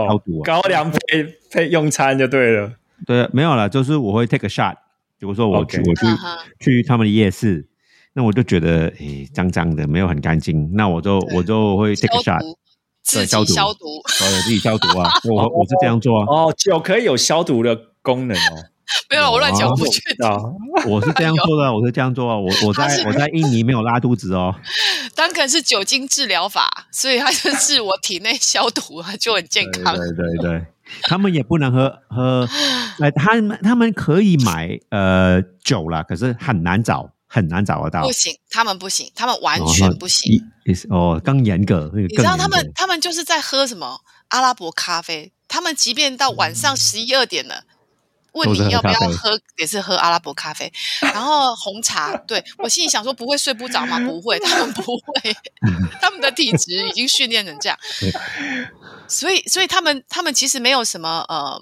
[0.44, 2.74] 高粱配配用餐就对了。
[3.08, 4.76] 对，没有了，就是我会 take a shot。
[5.18, 6.06] 比如说我去我去
[6.60, 7.68] 去他们的夜市，
[8.14, 12.42] 那我就觉得诶脏脏的，没有很干净，那我就我就会 take a shot，
[13.10, 16.26] 自己消毒，我自己消毒啊，我我是这样做啊。
[16.28, 18.66] 哦，酒可以有消毒的功能哦。
[19.10, 20.28] 没有，我乱讲，不确定。
[20.92, 22.36] 我是这样做的，我是这样做啊。
[22.38, 24.56] 我我在我在印尼没有拉肚子哦。
[25.16, 29.96] 当然是酒精治疗法，所以它就是我体内消毒啊，就很健康。
[29.96, 30.66] 对对对。
[31.04, 32.50] 他们也不能喝喝，
[33.00, 38.12] 呃，他们他们可以买呃酒啦，可是很难找，很难找得到不。
[38.12, 40.42] 行，他们不行，他们完全不行。
[40.90, 47.64] 哦，更严格，你你知道他们他们就是在喝什么阿拉伯咖啡，他们即便到晚上十一二点了。
[48.34, 50.72] 问你要不要喝，也是喝阿拉伯咖啡，
[51.02, 52.16] 然后红茶。
[52.28, 54.00] 对我心里想说，不会睡不着吗？
[54.02, 55.36] 不会，他们不会，
[56.00, 57.78] 他们的体质已经训练成这样，
[59.08, 61.60] 所以，所以他们他们其实没有什么呃，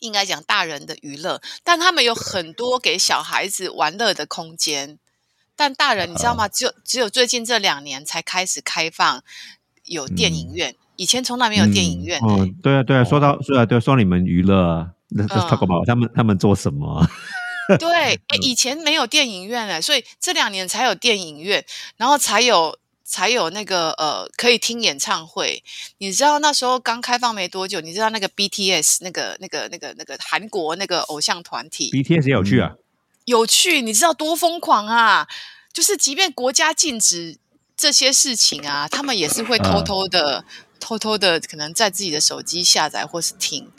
[0.00, 4.98] 应该讲大人的娱乐，但他们有很多给小孩子玩乐的空间。
[5.58, 6.46] 但大人你知道吗？
[6.48, 9.24] 只有只有最近这两年才开始开放
[9.84, 17.08] 有电影院，以前从来没有电影院、哦，对啊，对啊，说到说啊，对，说你们娱乐，Let's 嗯 talk about 他们他们做什么？
[17.80, 21.64] 对，诶以前没有电影院哎，所以这两年才有电影院，
[21.96, 25.62] 然后才有才有那个呃可以听演唱会。
[25.98, 32.74] 你知道那时候刚开放没多久，你知道那个 BTS 那个那个那个那个韩国那个偶像团体 BTS 也有去啊，
[33.24, 35.26] 有趣，你知道多疯狂啊！
[35.72, 37.38] 就是即便国家禁止
[37.76, 40.44] 这些事情啊，他们也是会偷偷的、
[40.80, 43.70] 偷偷的，可能在自己的手机下载或是听。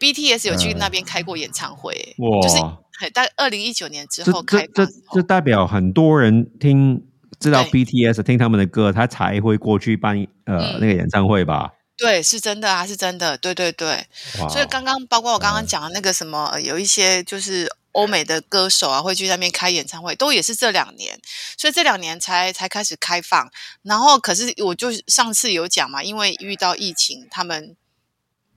[0.00, 2.60] BTS 有去那边开过演唱会、哇就是
[2.98, 7.06] 很大二零一九年之这后开这这放之后这代表很多人听
[7.40, 11.72] 知道 BTS 听他们的歌，他才会过去办呃、嗯那个演唱会吧？
[11.96, 14.06] 对，是真的啊，是真的，对对对。
[14.50, 21.20] 所以刚刚包括我刚刚讲的那个什么，呃有一些就是欧美的歌手啊，会去那边开演唱会，都也是这两年，
[21.56, 23.48] 所以这两年才才开始开放。
[23.82, 27.76] 然后，可是我就上次有讲嘛，因为遇到疫情，他们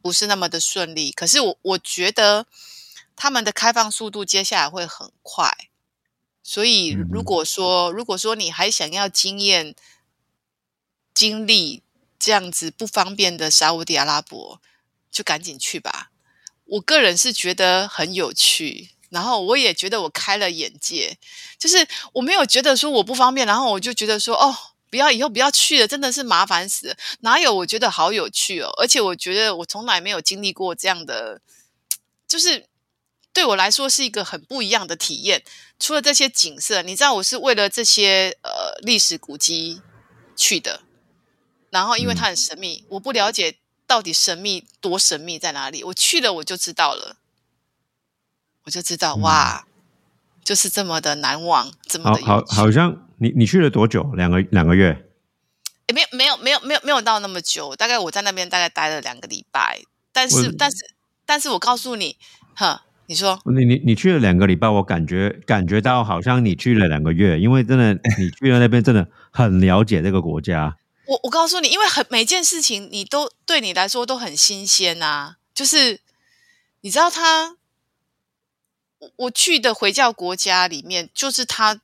[0.01, 1.11] 不是那么的顺利。
[1.11, 2.47] 可是我我觉得
[3.15, 5.55] 他们的开放速度接下来会很快。
[6.49, 9.75] 所以，嗯如果说如果说你还想要经验
[11.13, 11.83] 经历
[12.17, 14.61] 这样子不方便的沙烏地阿拉伯，
[15.11, 16.11] 就赶紧去吧。
[16.63, 21.17] 我个人是觉得很有趣，然后我也觉得我开了眼界，
[21.59, 24.55] 就是我没有觉得说我不方便，然后我就觉得说哦，
[24.89, 26.95] 不要以后不要去了，真的是麻烦死了。
[27.19, 27.53] 哪有？
[27.55, 31.41] 我觉得好有趣哦，而且我觉得我从来没有经历过这样的，
[32.25, 32.67] 就是
[33.37, 35.43] 对我来说是一个很不一样的体验。
[35.77, 39.79] 除了这些景色，你知道我是为了这些呃历史古迹
[40.35, 40.81] 去的，
[41.69, 47.17] 然后因为它很神秘，我不了解到底神秘多神秘在哪里，我去了我就知道了，
[48.63, 49.67] 我就知道、嗯哇，
[50.43, 52.55] 就是这么的难忘，这么好好的有趣。
[52.55, 54.01] 好像你你去了多久？
[54.15, 55.07] 两个两个月？
[55.85, 60.77] 也没有没有没有没有没有到那么久，大概我在那边大概待了两个礼拜，但是但是
[61.23, 62.17] 但是我告诉你，
[62.55, 70.77] 哼，你说你你你去了两个礼拜，我感觉感觉到好像你去了两个月，因为真的 你去了那边真的很了解这个国家。
[71.05, 76.01] 我我告诉你，因为很每件事情你都对你来说都很新鲜呐、就是
[76.81, 77.55] 你知道他，
[78.99, 81.79] 我我去的回教国家里面，就是他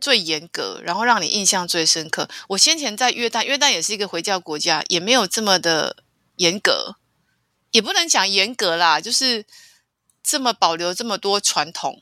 [0.00, 2.28] 最严格，然后让你印象最深刻。
[2.48, 6.02] 我先前在约旦，约旦也是一个回教国家，也没有这么的
[6.38, 6.96] 严格，
[7.70, 9.46] 也不能讲严格啦，就是
[10.22, 12.00] 这么保留这么多传统。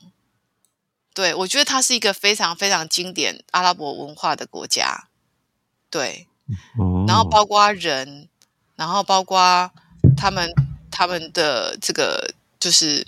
[1.12, 5.08] 对我觉得它是一个非常非常经典阿拉伯文化的国家。
[5.90, 6.28] 对，
[6.78, 8.28] 哦，然后包括人，
[8.76, 9.72] 然后包括
[10.16, 10.52] 他们
[10.90, 13.04] 他们的这个就是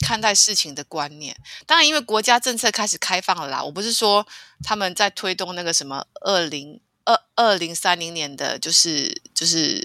[0.00, 1.34] 看待事情的观念。
[1.64, 4.26] 当然，因为国家政策开始开放了啦，我不是说
[4.62, 9.82] 他们在推动那个什么二零二二零三零年的，就是就是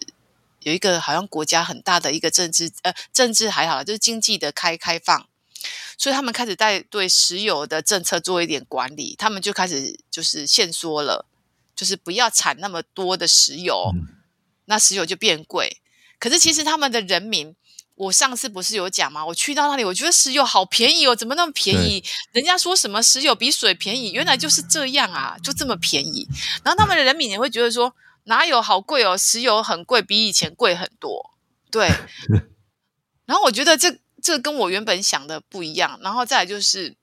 [0.62, 5.28] 有一个好像国家很大的一个政治呃政治还好，就是经济的开开放。
[5.98, 11.28] 所以他们开始在对石油的政策做一点管理，他们就开始就是限缩了，
[11.76, 14.08] 就是不要产那么多的石油，嗯
[14.66, 15.82] 那石油就变贵。
[16.18, 17.56] 可是其实他们的人民，
[17.96, 19.24] 我上次不是有讲吗？
[19.24, 22.04] 我去到那里，我觉得石油好便宜哦，怎么那么便宜？
[22.32, 26.28] 人家说什么石油比水便宜，原来就是这样啊，就这么便宜。
[26.64, 27.94] 然后他们的人民也会觉得说，
[28.26, 31.32] 哪有好贵哦，石油很贵，比以前贵很多。
[31.72, 31.88] 对，
[33.26, 36.00] 然后我觉得这这跟我原本想的不一样。
[36.02, 36.96] 然后再来就是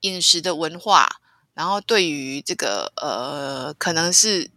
[0.00, 1.20] 饮食的文化，
[1.54, 4.50] 然后对于这个呃，可能是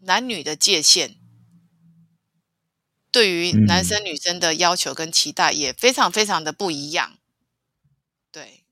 [0.00, 1.16] 男女的界限，
[3.10, 7.16] 对于男生女生的要求跟期待也非常非常的不一样。
[8.30, 8.65] 对，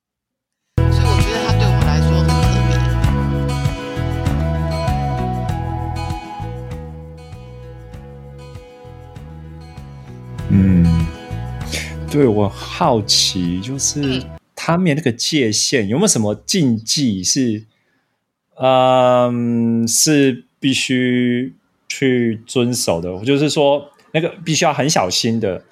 [10.57, 11.07] 嗯，
[12.09, 14.22] 对我好奇，就是嗯
[14.55, 17.64] 他们那个界限有没有什么禁忌是，
[18.57, 21.52] 嗯，是必须
[21.88, 23.24] 去遵守的？
[23.24, 25.64] 就是说，那个必须要很小心的。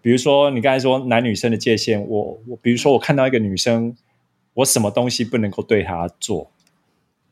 [0.00, 3.94] 比如说你刚才说男女生的界限，我我比如说我看到一个女生，
[4.54, 6.50] 我什么东西不能够对她做？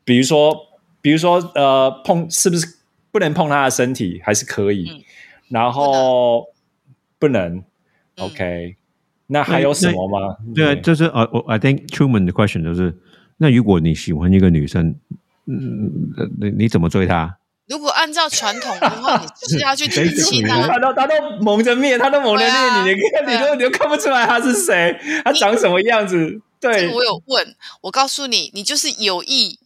[0.03, 0.55] 比如说，
[1.01, 2.67] 比如说呃碰是不是
[3.11, 4.87] 不能碰她的身体，还是可以？
[4.87, 5.01] 嗯
[5.49, 6.45] 然后
[7.19, 7.63] 不能
[8.17, 8.77] ，OK？
[9.27, 10.37] 那还有什么吗？
[10.55, 12.97] 对啊，就是呃，我 I think Truman 的 question 就是，
[13.37, 14.95] 那如果你喜欢一个女生，
[15.45, 15.91] 嗯，
[16.39, 17.37] 你你怎么追她？
[17.67, 20.67] 如果按照传统的话，你就是要去提亲啊。
[20.67, 26.41] 他都他都蒙着面，他都蒙着面，啊你你看你都你都看不出来他是谁，他长什么样子？
[26.59, 29.59] 这对个，我有问，我告诉你，你就是有意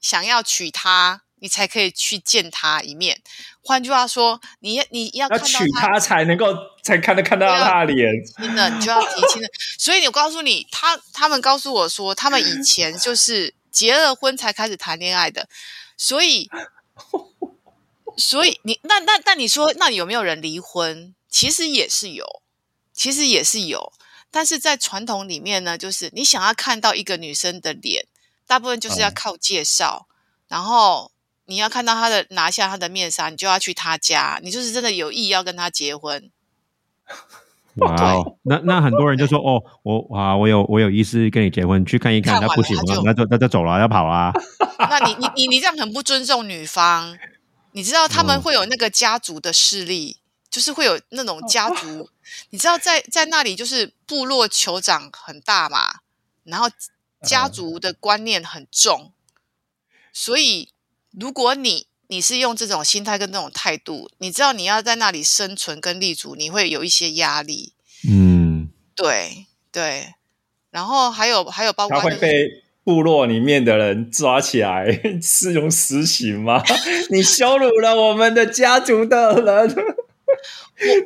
[0.00, 3.22] 想要娶她，你才可以去见她一面。
[3.62, 6.46] 换句话说，你你要要看到她娶她才能够
[6.88, 8.10] 才看得看到他的脸。
[8.36, 9.48] 真的，你就要提亲的。
[9.78, 15.48] 所以我告诉你，他他们告诉我说，他们以前就是结了婚才开始谈恋爱的，
[15.96, 16.48] 所以，
[18.16, 21.14] 所以你那那那你说，那有没有人离婚？
[21.28, 22.42] 其实也是有，
[22.92, 23.92] 其实也是有，
[24.30, 28.06] 但是在传统里面呢，就是你想要看到一个女生的脸，
[28.46, 30.08] 大部分就是要嗯靠介绍，
[30.48, 31.12] 然后。
[31.50, 36.30] 你要看到她的拿下她的面纱，你就要去她家，你就是真的有意要跟她结婚。
[37.80, 44.32] 哇哦，那那很多人就说 哦，我啊，我有我有意思跟你结婚，去看一看，看完那不行了他就那就那就走了，要跑啊。
[44.78, 47.16] 那你你你你这样很不尊重女方。
[47.72, 50.16] 你知道他们哦会有那个家族的势力，
[50.50, 52.08] 就是会有那种家族。
[52.50, 56.00] 你知道在在那里就是部落酋长很大嘛，
[56.44, 56.68] 然后
[57.22, 59.12] 家族的观念很重，
[60.12, 60.70] 所以
[61.12, 67.72] 如果你你是用这种心态跟这种态度，你知道你要在那里生存跟立足，你会有一些压力。
[68.08, 70.14] 嗯，对对，
[70.70, 74.86] 然后还有还有包括、他就是、会被部落里面的人抓起来
[75.22, 76.62] 是用死刑吗？
[77.10, 79.76] 你羞辱了我们的家族的人。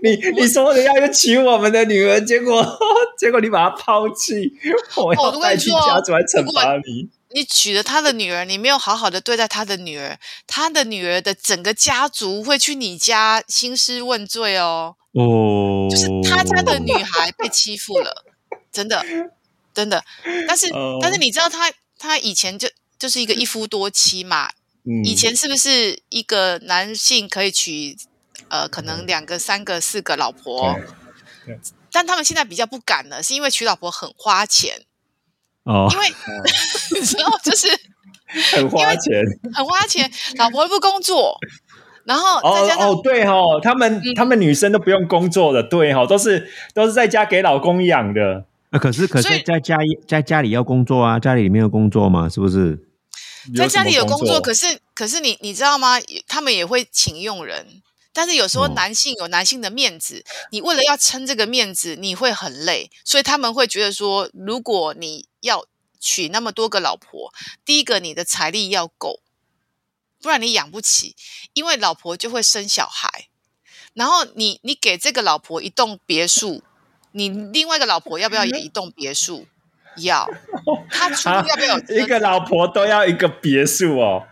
[0.03, 2.63] 你你说人家要娶我们的女儿，结果
[3.19, 4.53] 结果你把她抛弃，
[4.97, 7.09] 我我要带去家族来惩罚你。
[7.35, 14.97] 你娶了他的女儿，你没有好好的对待他的女儿，他的女儿的整个家族会去你家兴师问罪哦。
[15.13, 18.25] 哦，就是他家的女孩被欺负了，
[18.71, 19.03] 真的，
[19.73, 20.05] 真的。
[20.47, 22.69] 但是，哦但是你知道他他以前就
[22.99, 24.51] 就是一个一夫多妻嘛？
[24.85, 27.97] 嗯以前是不是一个男性可以娶
[28.53, 30.77] 呃可能两个、三个、四个老婆？
[31.47, 31.59] 对
[31.91, 34.83] 但他们现在比较不敢了，是因为娶老婆很花钱，
[35.65, 36.07] 哦因， 为
[36.95, 37.69] 你知道，就是
[38.55, 39.25] 很花钱
[39.55, 41.37] 很花钱，老婆不工作，
[42.05, 48.45] 然后再哦加上、哦，对哦，他们嗯他们女生都不用工作的，对哦，都是都是在家给老公养的。
[48.71, 49.77] 那可是可是在家
[50.09, 52.79] 在家里要工作啊，家里没有工作嘛，是不是？
[53.57, 55.97] 在家里有工，作，可是可是你你知道吗？
[56.29, 57.67] 他们也会请佣人，
[58.13, 65.67] 但是有时候哦男性有男性的面子，你为了要撑这个面子，你会很累，所以他们会觉得说，如果你要
[65.99, 67.33] 娶那么多个老婆，
[67.65, 69.21] 第一个你的财力要够，
[70.21, 71.17] 不然你养不起，
[71.55, 73.29] 因为老婆就会生小孩，
[73.95, 76.63] 然后你你给这个老婆一栋别墅，
[77.13, 79.47] 你另外一个老婆要不要也一栋别墅？
[79.99, 80.27] 要，
[80.91, 84.27] 他出入要不要 一个老婆都要一个别墅哦？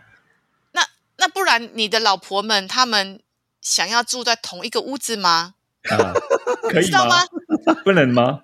[0.71, 3.21] 那那不然你的老婆们他们
[3.61, 5.53] 想要住在同一个屋子吗？
[5.89, 6.13] 啊，
[6.69, 7.17] 可以知道吗？
[7.83, 8.43] 不能吗？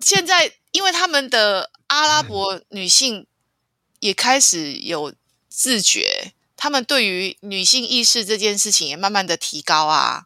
[0.00, 3.26] 现在因为他们的阿拉伯女性
[4.00, 5.12] 也开始有
[5.48, 10.24] 自觉，他们对于女性意识这件事情也慢慢的提高啊，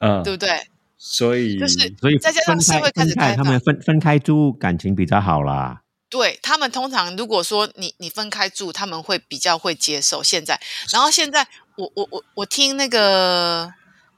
[0.00, 0.68] 嗯，对不对？
[0.98, 5.82] 所以就是所以再加上社会开始分开，开放他们分分开住感情比较好啦。
[6.10, 10.22] 对他们通常如果说你你分开住，他们会比较会接受。
[10.22, 11.46] 现在，然后现在
[11.78, 13.72] 我我我我听那个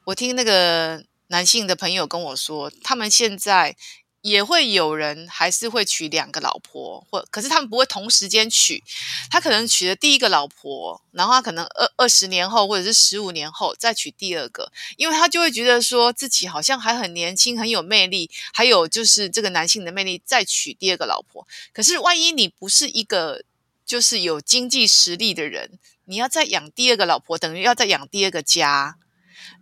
[0.05, 3.77] 我听那个男性的朋友跟我说，他们现在
[4.23, 8.83] 也会有人还是会娶两个老婆，或可是他们不会同时间娶，
[9.31, 21.47] 他可能娶了第一个老婆，然后他可能二二十年后或者是十五年后再娶第二个，因为他就会觉得说自己好像还很年轻，很有魅力，还有就是这个男性的魅力，再娶第二个老婆。
[21.75, 23.45] 可是万一你不是一个
[23.91, 25.73] 就是有经济实力的人，
[26.05, 28.95] 你要再养第二个老婆，等于要再养第二个家，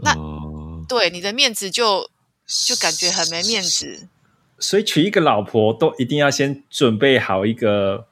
[0.01, 2.11] 那哦，对你的面子就
[2.47, 4.07] 就感觉很没面子。
[4.59, 8.07] 所以娶一个老婆都一定要先准备好一个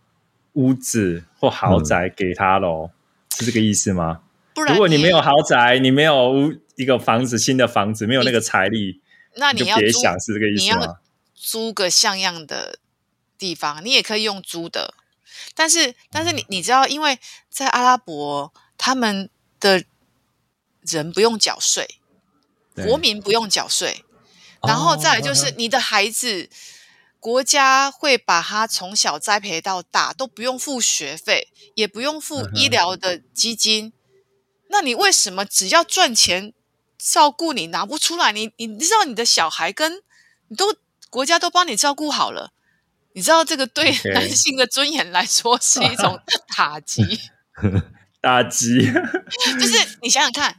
[0.54, 2.88] 屋子或豪宅给她喽，
[3.36, 4.22] 是这个意思吗？
[4.54, 9.02] 不然如果你没有豪宅，你没有屋一个房子，新的房子，没有那个财力，
[9.34, 10.94] 那你就别你要租想是这个意思你要思吗？
[11.34, 12.78] 租个像样的
[13.36, 14.94] 地方，你也可以用租的。
[15.54, 17.18] 但是，但是你你知道，因为
[17.48, 19.30] 在阿拉伯，他们
[19.60, 19.84] 的
[20.82, 21.98] 人不用缴税，
[22.74, 24.04] 国民不用缴税，
[24.62, 26.48] 然后再来就是哦 你的孩子，
[27.18, 33.92] 国家会把他从小栽培到大，都不用付学费，也不用付医疗的基金。
[34.68, 36.52] 那你为什么只要赚钱
[36.98, 38.32] 照顾你拿不出来？
[38.32, 40.02] 你你知道你的小孩跟
[40.48, 40.74] 你都
[41.08, 42.52] 国家都帮你照顾好了，
[43.16, 46.20] 你知道这个对男性的尊严来说 是一种
[46.54, 47.02] 打击。
[48.20, 48.80] 打击，
[49.60, 50.56] 就是你想想看，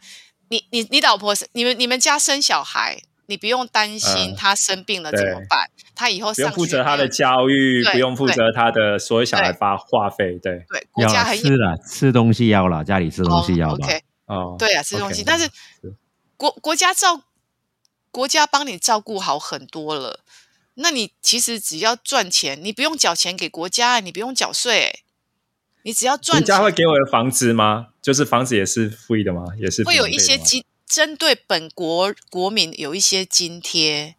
[0.47, 5.69] 你你你老婆是你们你们家生小孩，你不用担心嗯他生病了怎么对办？
[5.93, 13.85] 他以后不用负责他的教育，不用负责他的所有小孩对发话费，对，对国家很吃了，吃东西要了，家里吃东西要吧。
[13.85, 15.93] OK，哦，对啊，吃东西但是是
[16.37, 17.21] 国国家照
[18.11, 20.21] 国家帮你照顾好很多了。
[20.79, 24.99] 那你其实只要赚钱，你不用缴钱给国家，你不用缴税，哎
[25.83, 27.87] 你只要赚国家会，给我的房子吗？
[28.01, 29.45] 就是房子也是 free 的吗？
[29.57, 34.15] 也是会有一些津针对本国国民有一些津贴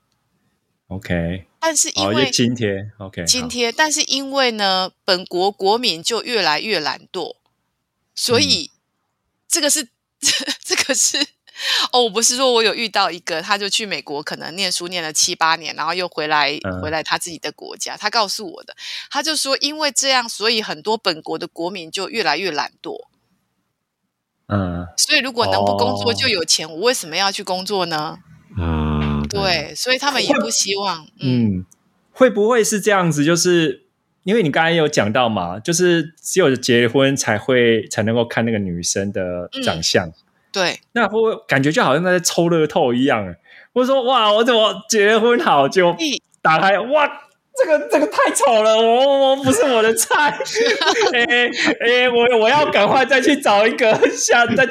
[0.88, 7.36] ，OK，但是因哦，为也津贴 OK，津贴，但是因为呢，本国国民就越来越懒惰，
[8.14, 8.70] 所以、
[9.46, 9.88] 这个是
[10.64, 11.26] 这个是
[11.92, 16.80] 哦，我不是说我有遇到一个，他就去美国可能念书念了七八年，然后又回来、嗯。
[16.80, 18.76] 回来他自己的国家，他告诉我的，
[19.10, 23.06] 他就说因为这样，所以很多本国的国民就越来越懒惰，
[24.46, 26.14] 嗯，所以如果能不工作哦。
[26.14, 28.18] 就有钱，我为什么要去工作呢？
[28.56, 31.66] 嗯，对，所以他们也不希望，嗯嗯，
[32.12, 33.24] 会不会是这样子？
[33.24, 33.86] 就是
[34.22, 40.12] 因为你刚才有讲到嘛，就是只有结婚才会才能够看那个女生的长相，
[40.52, 43.34] 对，那会不会感觉就好像在抽乐透一样？
[43.74, 45.94] 或者说，哇，我怎么结婚好就
[46.42, 47.10] 打开，哇！
[47.60, 50.30] 这个这个太丑了，我我不是我的菜，
[51.12, 54.64] 哎哎，我我要赶快再去找一个下再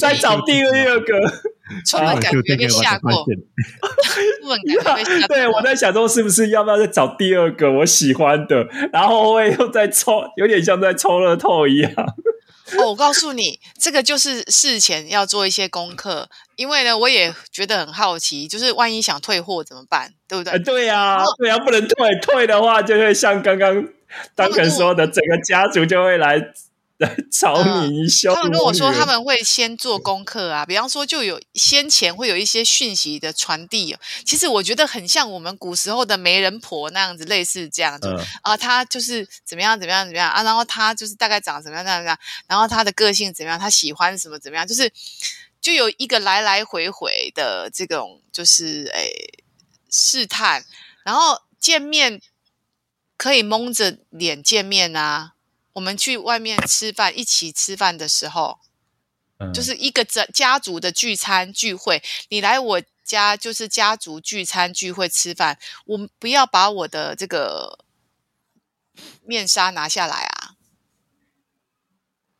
[0.00, 1.20] 再找第二个，
[1.86, 5.36] 出门感觉被吓过，出门感觉被吓过。
[5.36, 11.92] 对，我在想说，是不是要不要再找第二个我喜欢的，然后会又在抽，有点像在抽乐透一样。
[12.78, 20.64] 哦，我告诉你，这个就是事前要做一些功课，因为呢，我也觉得很好奇，就是万一想退货怎么办，对不哎，对？
[20.64, 23.86] 对呀、对呀、不能退，退的话就会像刚刚
[24.34, 26.52] 当肯说的，整个家族就会来来
[27.30, 33.98] 找你羞辱他们跟我说，他们会先做功课啊，比方说就有先前会有一些讯息的传递哦。
[34.24, 38.08] 其实我觉得很像我们古时候的媒人婆那样子，类似这样子。
[38.08, 44.90] 嗯啊，他就是怎么样怎么样怎么样啊，然后他就是大概长怎么样怎么样怎么样，然后他的个性怎么样，他喜欢什么怎么样，就是
[45.60, 49.42] 就有一个来来回回的这种就是诶
[49.90, 50.64] 试探，
[51.04, 52.22] 然后见面
[53.16, 55.33] 可以蒙着脸见面啊。
[55.74, 58.58] 我们去外面吃饭，一起吃饭的时候，
[59.38, 67.78] 嗯就是一个家家族的聚餐聚会，你来我家就是家族聚餐聚会吃饭，我们不要把我的这个
[69.22, 70.54] 面纱拿下来啊！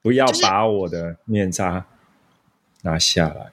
[0.01, 1.87] 不要把我的面纱
[2.83, 3.53] 拿下来。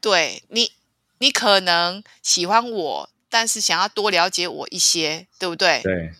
[0.00, 0.72] 对你，
[1.18, 5.80] 你可能喜欢我，但是想要多了解我一些，对不对？
[5.82, 6.14] 对，对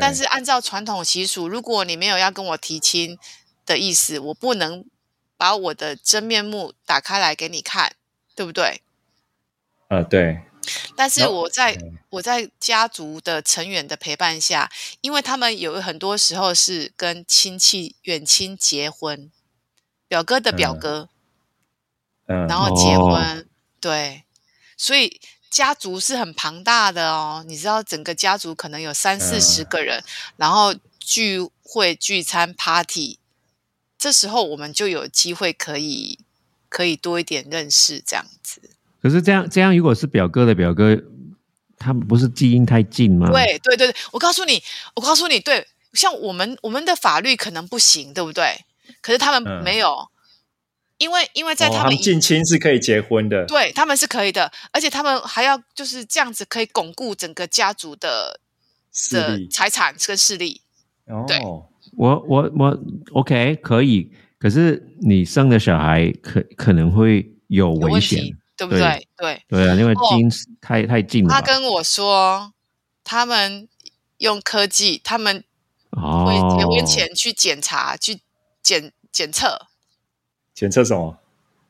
[0.00, 3.18] 但是按照传统习俗，如果你没有要跟我提亲
[3.66, 4.84] 的意思，我不能
[5.36, 7.94] 把我的真面目打开来给你看，
[8.34, 8.82] 对不对？
[9.88, 10.42] 呃，对，
[10.96, 11.98] 但是我在嗯。
[12.10, 14.72] 我在家族的成员的陪伴下，
[15.02, 19.30] 因为他们有很多时候是跟亲戚远亲结婚，
[20.08, 20.80] 表哥的表嗯。
[20.80, 21.08] 哥，
[22.28, 23.10] 嗯，然后结哦。
[23.12, 23.46] 婚，
[23.78, 24.24] 对，
[24.74, 25.20] 所以
[25.50, 27.44] 家族是很庞大的哦。
[27.46, 30.02] 你知道，整个家族可能有三四十嗯个人，
[30.36, 33.18] 然后聚会、聚餐、party，
[33.98, 36.18] 这时候我们就有机会可以
[36.68, 38.60] 可以多一点认识这样子。
[39.00, 40.96] 可是这样这样，如果是表哥的表哥，
[41.78, 44.62] 他们不是基因太近吗？，对对对对，我告诉你，
[44.94, 48.64] 我告诉你，对，像我们我们的法律可能不行，对不对？
[49.00, 50.10] 可是他们嗯没有，
[50.98, 58.40] 因为因为在哦他们以、近亲是可以结婚的，对他们是可以的，而且他们还要就是这样子可以巩固整个家族的
[58.92, 60.62] 势的财产跟势力。
[61.26, 62.78] 对哦，我我我
[63.12, 68.22] OK 可以，可是你生的小孩可可能会有有危险，
[68.56, 69.06] 对不对对？
[69.16, 70.18] 对，对啊，因为哦
[70.60, 71.30] 太太近了。
[71.32, 72.52] 他跟我说，
[73.04, 73.66] 他们
[74.18, 75.42] 用科技，他们
[75.92, 78.20] 哦，会结婚前去检查、去
[78.62, 79.68] 检检测，
[80.58, 81.16] 检测什么？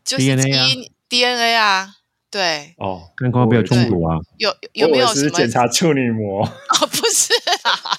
[0.03, 0.67] 就是 DNA 啊
[1.11, 1.97] DNA 啊，
[2.31, 4.17] 对，哦，看看会不会有冲突啊？
[4.39, 6.43] 有有没有什么检查处女膜？
[6.81, 7.35] 哦，不是
[7.65, 7.99] 啊，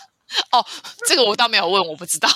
[0.51, 0.65] 哦，
[1.07, 2.27] 这个我倒没有问，我不知道。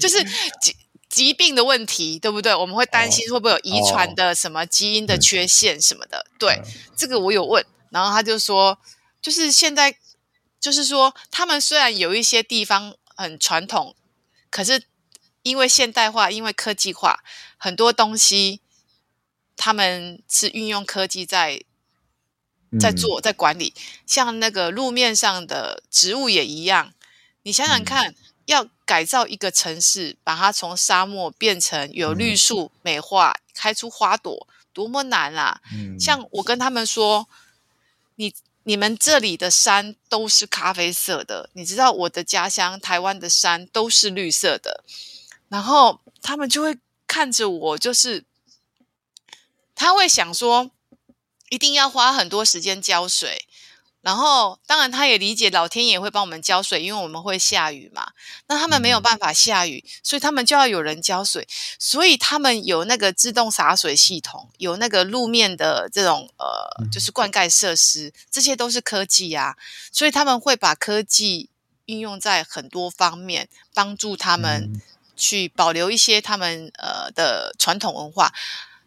[0.00, 0.24] 就是
[0.62, 0.74] 疾
[1.10, 2.54] 疾病的问题，对不对？
[2.54, 6.24] 我们会担心会不会有遗传的什么基因的缺陷什么的。
[6.38, 6.62] 对，
[6.96, 8.78] 这个我有问，然后他就说，
[9.20, 9.94] 就是现在，
[10.58, 13.94] 就是说，他们虽然有一些地方很传统，
[14.50, 14.84] 可是
[15.42, 17.22] 因为现代化，因为科技化，
[17.56, 18.60] 很多东西
[19.56, 21.62] 他们是运用科技在
[22.78, 23.74] 在做，在管理。
[24.06, 26.92] 像那个路面上的植物也一样，
[27.42, 28.14] 你想想看。
[28.48, 35.60] 要改造一个城市，把它从沙漠变成有绿树、美化、开出花朵，多么难啊！
[36.00, 37.28] 像我跟他们说，
[38.14, 44.82] 你你们这里的山都是咖啡色的，你知道我的家乡台湾的山都是绿色的，
[45.48, 48.24] 然后他们就会看着我，就是
[49.74, 50.70] 他会想说，
[51.48, 53.46] 一定要花很多时间浇水。
[54.00, 58.12] 然后，当然，他也理解老天爷会帮我们浇水，因为我们会下雨嘛。
[58.46, 61.46] 那他们没有办法下雨，所以他们就要有人浇水。
[61.78, 69.56] 所以他们有那个自动洒水系统，有那个路面的这种呃，就是灌溉设施，这些都是科技啊。
[69.90, 71.50] 所以他们会把科技
[71.86, 74.80] 运用在很多方面，帮助他们
[75.18, 78.32] 去保留一些他们呃的传统文化。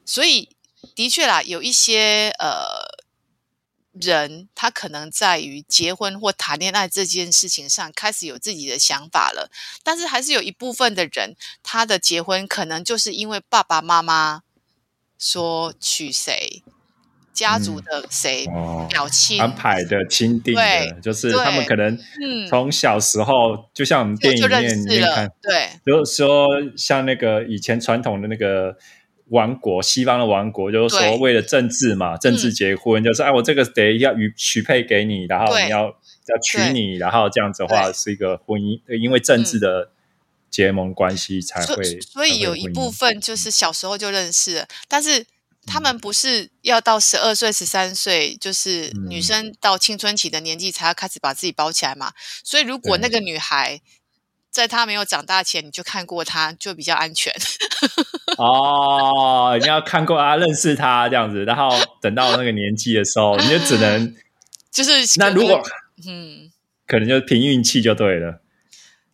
[0.04, 0.50] 所以，
[0.96, 3.00] 的确啦，有一些呃。
[3.94, 9.52] 人他可能在于结婚或谈恋爱这件事情上开始有自己的想法了，
[9.84, 14.44] 但是还是有一部分的人，他的结婚可能就是因为爸爸妈妈
[15.20, 16.64] 说娶谁，
[17.34, 18.46] 家族的谁
[18.90, 21.98] 表亲安排的亲定的，就是他们可能
[22.50, 28.78] 从小时候就像我们电影里面你看，对，就是说像那个以前传统的那个。
[29.32, 39.92] 王国，西方的王国，就是说为了政治嘛，政治结婚，就是哎，我这个得要与许配给你，然后你要要娶你，然后这样子的话是一个婚姻，因为政治的
[40.50, 42.02] 结盟关系才会。
[42.02, 45.26] 所以有一部分就是小时候就认识，但是
[45.66, 52.14] 他们不是要到十二岁、十三岁，就是女生到青春期的年纪才要开始把自己包起来嘛。
[52.44, 53.82] 所以如果那个女孩。
[54.52, 57.34] 在她没有长大前，你就看过她，就比较安全。
[58.38, 61.70] 哦，你要看过她，认识她这样子，然后
[62.02, 64.14] 等到那个年纪的时候，你就只能
[64.70, 65.64] 就是那如果
[66.06, 66.52] 嗯，
[66.86, 68.42] 可能就凭运气就对了。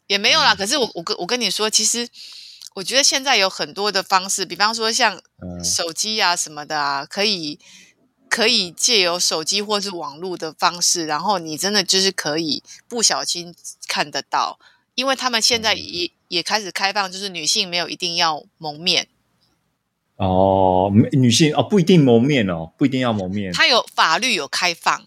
[0.08, 2.10] 也没有啦，可是我我跟我跟你说，其实
[2.78, 5.20] 我觉得现在有很多的方式，比方说像
[5.64, 7.60] 手机啊什么的啊，可以
[8.30, 13.56] 可以借由手机或是网络的方式，然后你真的就是可以不小心
[13.88, 14.60] 看得到。
[14.94, 19.08] 因为他们现在也也开始开放，就是女性没有一定要蒙面。
[20.18, 23.52] 哦，女性哦不一定蒙面哦，不一定要蒙面。
[23.54, 25.06] 它有法律有开放，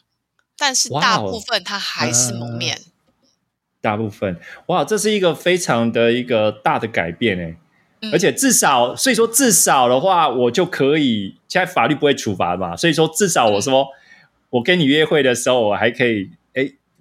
[0.57, 2.83] 但是大部分它还是蒙面。
[3.81, 7.57] 大部分哇，这是一个非常的一个大的改变哎，
[8.13, 13.89] 而且至少所以说至少的话，我就可以现在法律不会处罚嘛，所以说至少我说
[14.51, 16.31] 我跟你约会的时候，我还可以。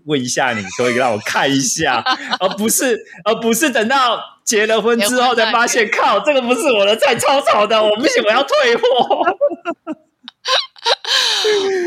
[0.06, 2.02] 问一下，你可以让我看一下，
[2.40, 8.82] 而不是而不是等到结了婚之后才发现，靠，这个不是我的菜，超吵的， 我不行，我要退货。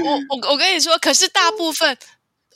[0.05, 1.97] 我我我跟你说，可是大部分，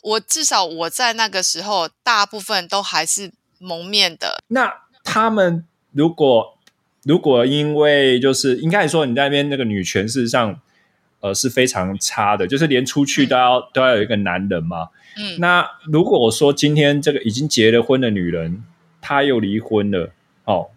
[0.06, 4.44] 我至少我在那个时候，大部分都还是蒙面的。
[4.48, 6.56] 那他们如果
[7.02, 10.60] 如果因为就是应该说你在那边那个女权事实上
[11.20, 14.90] 呃是非常差的，就是连出去都要都要有一个男人嘛。
[15.18, 18.62] 嗯，那如果我说今天这个已经结了婚的女人，
[19.00, 20.12] 她又离婚了，
[20.44, 20.68] 哦，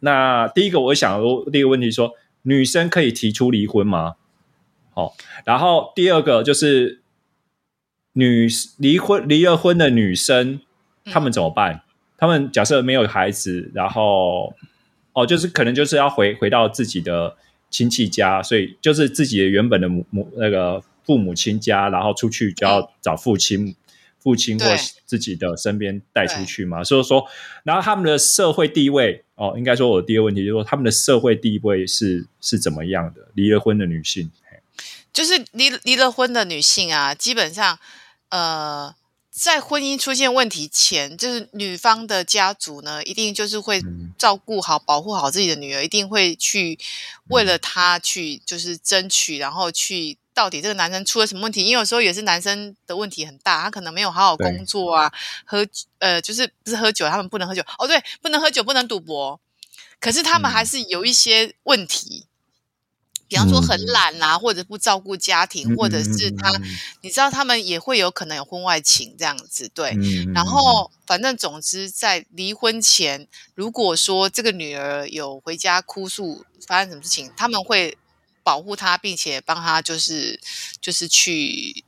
[0.00, 2.12] 那第一个我想说第一个问题说，
[2.42, 4.16] 女生可以提出离婚吗？
[4.92, 5.12] 哦，
[5.44, 7.00] 然后第二个就是
[8.18, 8.48] 女
[8.78, 10.60] 离婚离了婚的女生，
[11.04, 11.82] 他们怎么办？
[12.16, 14.54] 他们假设没有孩子，然后
[15.12, 17.36] 哦，就是可能就是要回回到自己的
[17.70, 20.82] 亲戚家，所以就是自己的原本的母母那个。
[21.08, 23.74] 父母亲家，然后出去就要找父亲、
[24.18, 24.66] 父亲或
[25.06, 26.84] 自己的身边带出去嘛。
[26.84, 27.26] 所以说，
[27.64, 33.28] 然后他们的社会地位哦，应该说，我第一个问题就是说，他们的社会地位是是怎么样的？
[33.32, 34.30] 离了婚的女性，
[35.14, 37.78] 就是离离了婚的女性啊，基本上，
[38.30, 38.94] 呃，
[39.30, 43.82] 在婚姻出现问题前，就是女方的家族呢，一定就是会
[44.16, 46.78] 照顾好、保护好自己的女儿，一定会去
[47.28, 50.18] 为了她去就是争取，然后去。
[50.34, 51.64] 到底这个男生出了什么问题？
[51.64, 55.12] 因为有时候也是男生的问题很大，他可能没有好好工作啊，
[55.44, 55.66] 喝
[55.98, 59.40] 呃就是不是喝酒，他们不能喝酒哦，对，不能喝酒，不能赌博。
[59.98, 62.26] 可是他们还是有一些问题，
[63.28, 66.50] 比方说很懒啊，或者不照顾家庭，或者是他，
[67.02, 69.94] 你知道他们也会有可能有婚外情这样子，对。
[70.34, 77.98] 然后反正总之在离婚前，如果说这个女儿有回家哭诉发生什么事情，他们会
[78.42, 80.40] 保护她，并且帮她就是
[80.80, 81.84] 就是去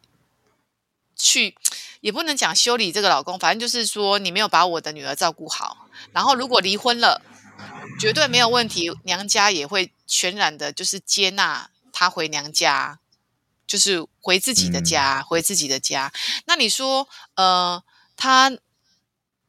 [1.17, 1.55] 去
[2.03, 5.89] 也不能讲修理这个老公，反正就是说你没有把我的女儿照顾好。
[6.13, 7.23] 然后如果离婚了。
[7.99, 12.99] 绝对没有问题，娘家也会全然的，就是接纳他回娘家，
[13.67, 16.13] 就是回自己的家，回自己的家。
[16.47, 17.83] 那你说，呃，
[18.17, 18.51] 他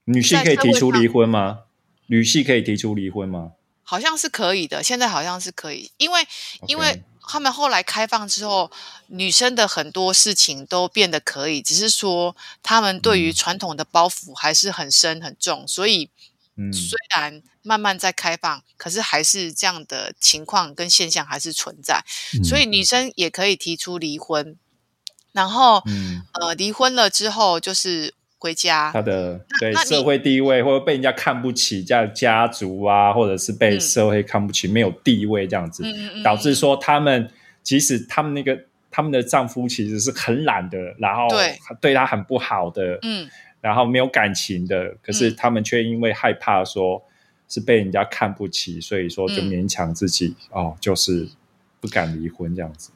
[0.06, 1.60] 女性可以提出离婚吗？
[2.08, 3.54] 女性可以提出离婚吗？
[3.84, 6.28] 好像是可以的，现在好像是可以，因为
[6.68, 8.70] 因为他们后来开放之后，
[9.08, 16.10] 女生的很多事情都变得可以，只是说他们对于传统的包袱还是很深很重，所以。
[16.72, 22.04] 虽然慢慢在开放，可是还是这样的情况跟现象还是存在，
[22.44, 24.58] 所以女生也可以提出离婚，
[25.32, 25.82] 然后
[26.34, 29.46] 呃离婚了之后就是回家，他的。
[29.60, 35.84] 对社会地位或者被人家看不起，家家族啊，或者是被社会看不起，没有地位这样子，
[36.24, 37.32] 导致说他们
[37.62, 38.60] 即使他们那个
[38.90, 41.60] 他们的丈夫其实是很懒的，然后对。
[41.80, 43.30] 对他很不好的，嗯。
[43.62, 47.04] 然后没有感情的，可是他们却因为害怕说
[47.48, 51.30] 是被人家看不起，所以说就勉强自己哦，就是
[51.80, 52.90] 不敢离婚这样子。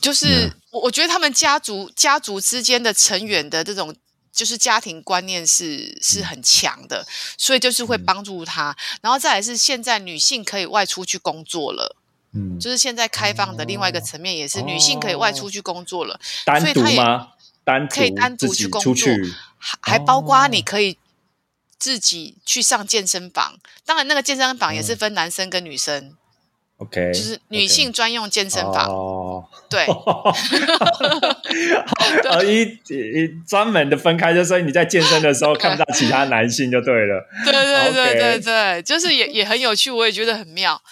[0.00, 3.94] 就是我我觉得他们家族家族之间的成员的这种
[4.32, 8.76] 就是家庭观念是是很强的，所以就是会帮助他。
[9.00, 11.96] 然后再来是现在女性可以外出去工作了，
[12.32, 17.28] 嗯，就是现在开放的另外一个层面也是女性可以外出去工作了，单独吗？
[17.64, 19.08] 单可以单独去工作，
[19.58, 20.98] 还还包括你可以
[21.78, 23.58] 自己去上健身房。
[23.84, 26.16] 当然，那个健身房也是分男生跟女生。
[26.78, 28.88] OK，就是女性专用健身房。
[28.88, 29.86] 哦，对，
[32.28, 37.24] 呃一一专门的分开，就所以你在健身的时候看不到其他男性就对了。
[37.44, 40.82] 对对对对对，就是也也很有趣，我也觉得很妙。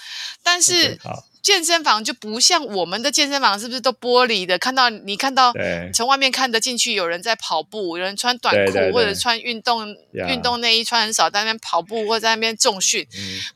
[0.43, 0.99] 但是。
[1.43, 4.59] 健身房就不像我们的健身房，是不是都玻璃的？
[4.59, 5.53] 看到你看到
[5.95, 13.07] 从外面看得进去，有人在跑步，有人穿短裤或者穿运动运动内衣，穿很少在那边跑步或在那边重训，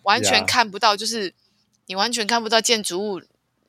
[0.02, 1.34] 完全看不到，就是
[1.86, 3.20] 你完全看不到建筑物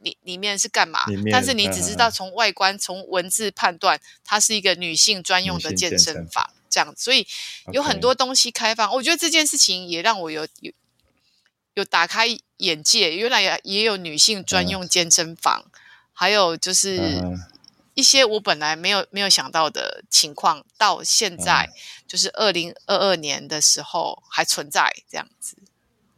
[0.02, 1.02] 里里面是干嘛。
[1.32, 6.94] 但是你只知道从外观、从文字判断，它是一个女性专用的健身房这样。
[6.96, 7.28] 所以
[7.74, 10.72] 有很多东西开放，我觉得这件事情也让我有有。
[11.78, 12.26] 有打开
[12.58, 15.66] 眼界，原来也也有女性专用健身房，
[16.14, 17.22] 还有就是
[17.94, 21.70] 一些我本来没有没有想到的情况，到现在
[22.08, 25.58] 就是二零二二年的时候还存在这样子。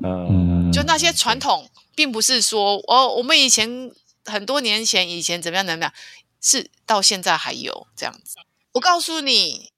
[0.03, 3.91] 嗯，就那些传统，并不是说哦，我们以前
[4.25, 5.93] 很多年前以前怎么样怎么样，
[6.39, 8.37] 是到现在还有这样子。
[8.73, 9.71] 我告诉你，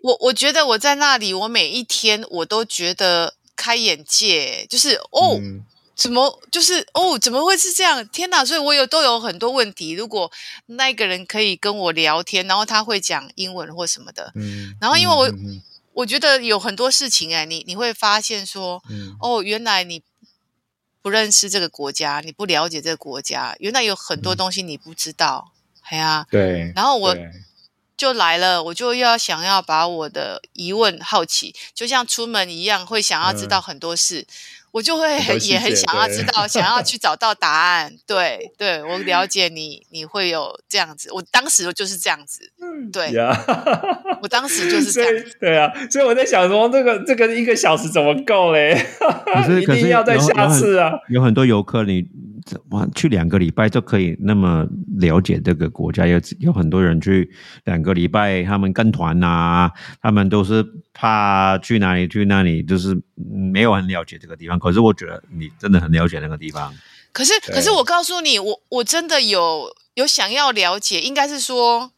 [0.00, 3.34] 我我觉得我在那里，我每一天我都觉得。
[3.58, 5.40] 开眼界，就是哦，
[5.96, 8.06] 怎么就是哦，怎么会是这样？
[8.08, 8.44] 天哪！
[8.44, 9.92] 所以我有都有很多问题。
[9.92, 10.30] 如果
[10.66, 15.26] 那个人可以跟我聊天，然后他会讲英文或什么的，嗯，然后因为我
[15.94, 18.82] 我觉得有很多事情哎，你你会发现说，
[19.20, 20.02] 哦，原来你
[21.00, 25.52] 不认识这个国家，你不了解这个国家，原来有很多东西你不知道，
[25.88, 27.16] 哎呀，对，然后我。
[27.96, 34.26] 就来了，我就要想要把我的疑问、好奇，就像出门一样，会想要知道很多事。
[34.76, 37.90] 我就会很也很想要知道，想要去找到答案。
[38.06, 41.08] 对，对我了 解你，你会有这样子。
[41.14, 42.52] 我当时就是这样子。
[42.92, 43.34] 对呀，
[44.20, 45.24] 我当时就是 这样。
[45.40, 48.76] 对啊，所以我在想说，这个这个一个小时怎么够嘞？
[49.62, 50.92] 一定要在下次啊！
[51.08, 52.04] 有很多游客，你
[52.68, 54.66] 哇去两个礼拜就可以那么
[54.98, 56.06] 了解这个国家。
[56.06, 57.30] 有有很多人去
[57.64, 59.70] 两个礼拜，他们跟团呐，
[60.02, 60.62] 他们都是
[60.92, 64.58] 怕去哪里去哪里，就是没有很了解这个地方。
[64.58, 66.72] 可是我觉得你真的很了解那个地方。
[67.12, 71.92] 可是，可是我告诉你，我我真的有有想要了解，应该是说，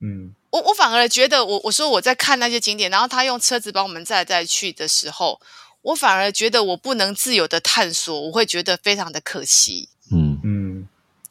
[0.00, 5.40] 嗯，我我反而觉得，我我说我在看那些景点，然后他用车子把我们载载去的时候，
[5.82, 9.88] 我反而觉得我不能自由的探索，我会觉得非常的可惜。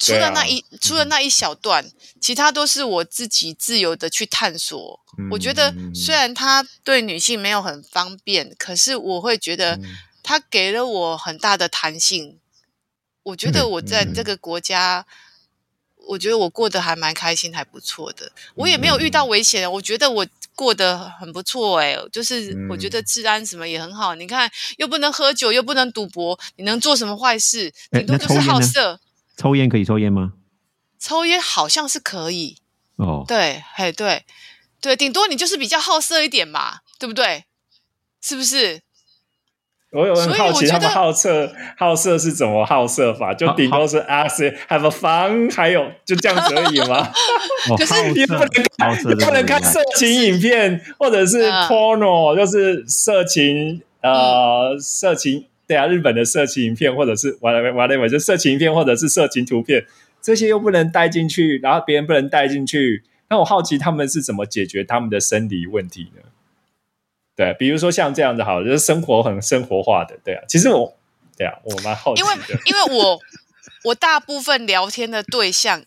[0.02, 1.86] 除了那一除了那一小段，
[2.20, 5.00] 其他都是我自己自由的去探索。
[5.32, 9.80] 我觉得虽然他对女性没有很方便，可是我会觉得。
[10.24, 12.38] 他给了我很大的弹性，
[13.24, 15.04] 我觉得我在这个国家，
[16.10, 18.32] 我觉得我过得还蛮开心，还不错的。
[18.54, 24.14] 我也没有遇到危险，我觉得我过得很不错哎，就是我觉得治安什么也很好。
[24.14, 24.48] 你看，
[24.78, 27.74] 又不能喝酒，又不能赌博，你能做什么坏事？
[27.90, 29.00] 顶多就是好色。
[29.42, 30.34] 抽烟可以抽烟吗？
[31.00, 32.58] 抽烟好像是可以
[32.98, 33.26] 哦。
[33.28, 34.24] 对，嘿，对，
[34.80, 37.46] 对，顶多你就是比较好色一点嘛，对不对？
[38.22, 38.82] 是不是？
[39.94, 43.34] 我有很好奇，他们好色好色是怎么好色法？
[43.34, 44.38] 就顶多是 ask
[44.68, 47.12] have a fun，还有就这样子而已吗？
[47.78, 59.86] 可是你不能看，不能看色情影片，或者是 porno，就是色情呃色情对啊，日本的色情影片，或者是 whatever whatever，就色情影片或者是色情图片，
[60.22, 63.06] 这些又不能带进去，然后别人不能带进去。
[63.30, 66.24] 那我好奇他们是怎么解决他们的生理问题呢？
[67.38, 70.44] 对，比如说像这样子，好，就是生活很生活化的，对啊。
[70.46, 70.94] 其实我，
[71.38, 73.18] 对啊，我蛮好奇的，因为因为我
[73.86, 75.82] 我大部分聊天的对象，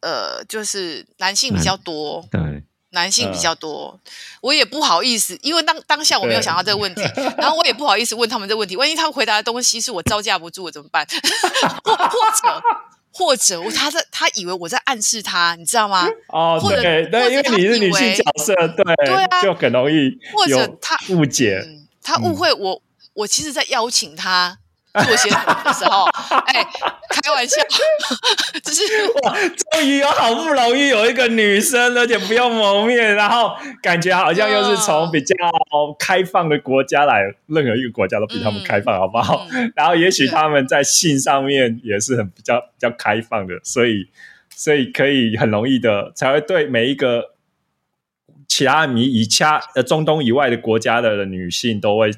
[0.00, 3.98] 呃，就是男性比较多，对，男性比较多，
[4.40, 7.02] 我也不好意思，因为当当下我没有想到这个问题，
[7.38, 11.06] 然后我也不好意思问他们这个问题，万一他们回答的东西是我招架不住怎么办？
[11.84, 12.62] 或或者。
[13.12, 16.06] 或者我他在他以为我在暗示他，你知道吗？
[16.28, 21.60] 哦，对对，因为你是女性角色，对对啊，就很容易或者他误解，
[22.04, 22.80] 他误会我，
[23.14, 24.58] 我其实在邀请他。
[24.92, 26.04] 做些什么的时候，
[26.46, 26.66] 哎，
[27.08, 27.62] 开玩笑，
[28.64, 28.82] 就是
[29.22, 29.34] 哇，
[29.72, 35.36] 终于有好不容易有一个女生，而且不用蒙面，然后感觉好像又是从比较
[35.98, 39.46] 开放的国家来，任何一个国家都比他们开放，好不好？
[39.76, 44.08] 然后也许他们在性上面也是很比较比较开放的，所以
[44.54, 47.34] 所以可以很容易的才会对每一个
[48.48, 52.10] 其他米以其他呃中东以外的国家的女性都会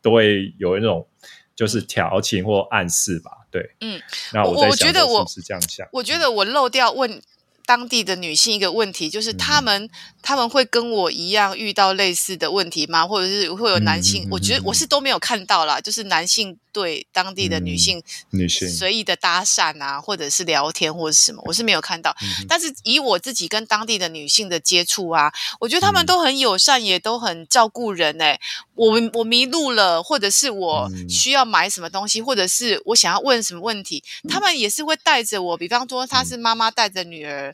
[0.00, 1.06] 都会有那种。
[1.54, 4.00] 就是调情或暗示吧，对，嗯，
[4.32, 7.22] 那我我觉得我是这样想，我觉得我漏掉问。
[7.66, 9.88] 当地的女性一个问题就是，他们
[10.22, 13.06] 他们会跟我一样遇到类似的问题吗？
[13.06, 14.28] 或者是会有男性？
[14.30, 22.14] 我觉得我是都没有看到啦，就是男性对当地的女性女性随意的搭讪啊，或者是聊天或者什么，我是没有看到。
[22.48, 28.20] 但是以我自己跟当地的女性的接触啊，我觉得他们都很友善，也都很照顾人。
[28.20, 28.38] 哎，
[28.74, 35.56] 我我迷路了，或者是我需要买什么东西，或者是我想要问什么问题，他们也是会带着我。
[35.56, 37.53] 比方说，他是妈妈带着女儿。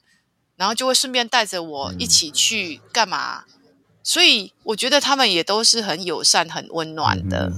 [0.60, 3.44] 然后就会顺便带着我一起去干嘛？
[4.02, 7.50] 所以我觉得他们也都是很友善、很温暖的。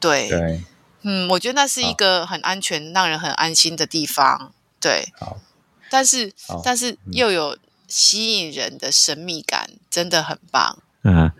[0.00, 0.60] 对，
[1.02, 4.52] 嗯，我觉得那是一个很安全、让人很安心的地方。
[4.80, 5.36] 对，好，
[5.90, 6.32] 但是
[6.64, 10.78] 但是又有吸引人的神秘感，真的很棒。
[11.04, 11.30] 嗯，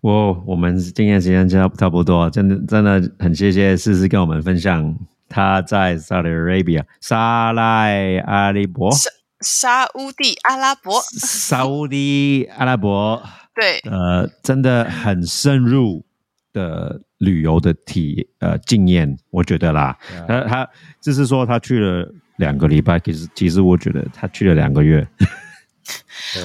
[0.00, 4.94] 我我们今天时间差差不多，真的真的很谢谢思思跟我们分享
[5.28, 8.94] 他在 Saudi Arabia 沙赖阿里伯。
[9.40, 13.22] 沙乌地阿拉伯，沙乌地阿拉伯，
[13.54, 16.04] 对，呃，真的很深入
[16.52, 20.70] 的旅游的体呃经验，我觉得啦，他他
[21.02, 25.06] 就是说他去了两个礼拜，其实其实我觉得他去了两个月，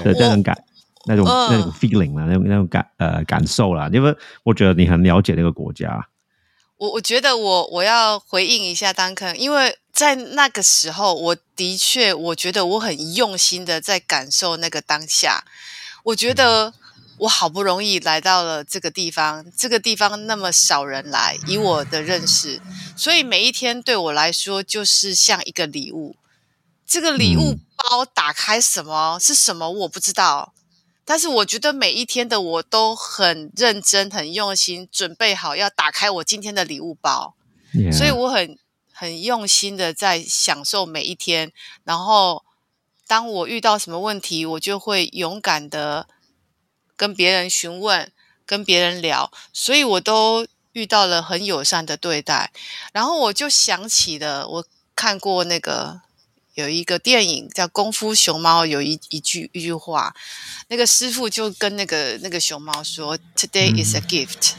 [0.04, 0.64] 的 那种感，
[1.06, 4.14] 那种那种 feeling 啦，那种那种感呃感受啦，因为
[4.44, 6.08] 我觉得你很了解那个国家。
[6.78, 15.44] 我我觉得我我要回应一下丹肯，因为在那个时候，我的确我觉得我很用心的在感受那个当下。
[16.06, 16.74] 我觉得
[17.20, 22.60] 我好不容易来到了这个地方，这个地方那么少人来，以我的认识，
[22.98, 26.16] 所以每一天对我来说就是像一个礼物。
[26.88, 30.52] 这个礼物包打开什么是什么我不知道。
[31.06, 37.36] 但是我觉得每一天的我都很认真、很用心，准备好要打开我今天的礼物包，
[37.96, 38.58] 所以我很
[39.02, 41.52] 很用心的在享受每一天。
[41.84, 42.46] 然后，
[43.08, 46.08] 当我遇到什么问题，我就会勇敢的
[46.96, 48.12] 跟别人询问、
[48.46, 52.52] 跟别人聊，所以我都遇到了很友善的对待。
[52.94, 54.66] 然后我就想起了我
[54.96, 56.02] 看过那个。
[56.56, 60.14] 有一个电影叫《功夫熊猫》，有一一句一句话，
[60.68, 64.52] 那个师傅就跟那个那个熊猫说：“Today is a gift。”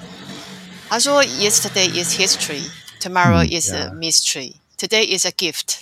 [0.89, 2.63] 他说：“Yesterday is history,
[3.02, 5.82] tomorrow is a mystery, today is a gift。”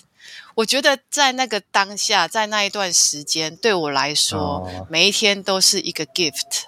[0.55, 6.63] 我觉得在那个当下，在那一段时间，对我来说，每一天都是一个 gift。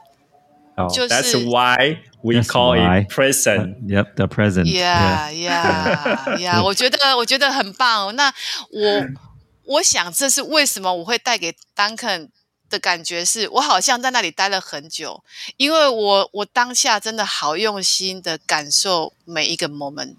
[0.93, 3.77] 就是 That's why we call it present.
[3.87, 4.65] Yep, the present.
[4.65, 6.63] Yeah, yeah, yeah.
[6.63, 8.15] 我觉得我觉得很棒。
[8.15, 8.33] 那
[8.71, 9.27] 我。
[9.69, 12.29] 我想这是为什么我会带给 Duncan
[12.69, 15.21] 的感觉，是我好像在那里待了很久，
[15.57, 20.15] 因为我我当下真的好用心的感受每一个 moment。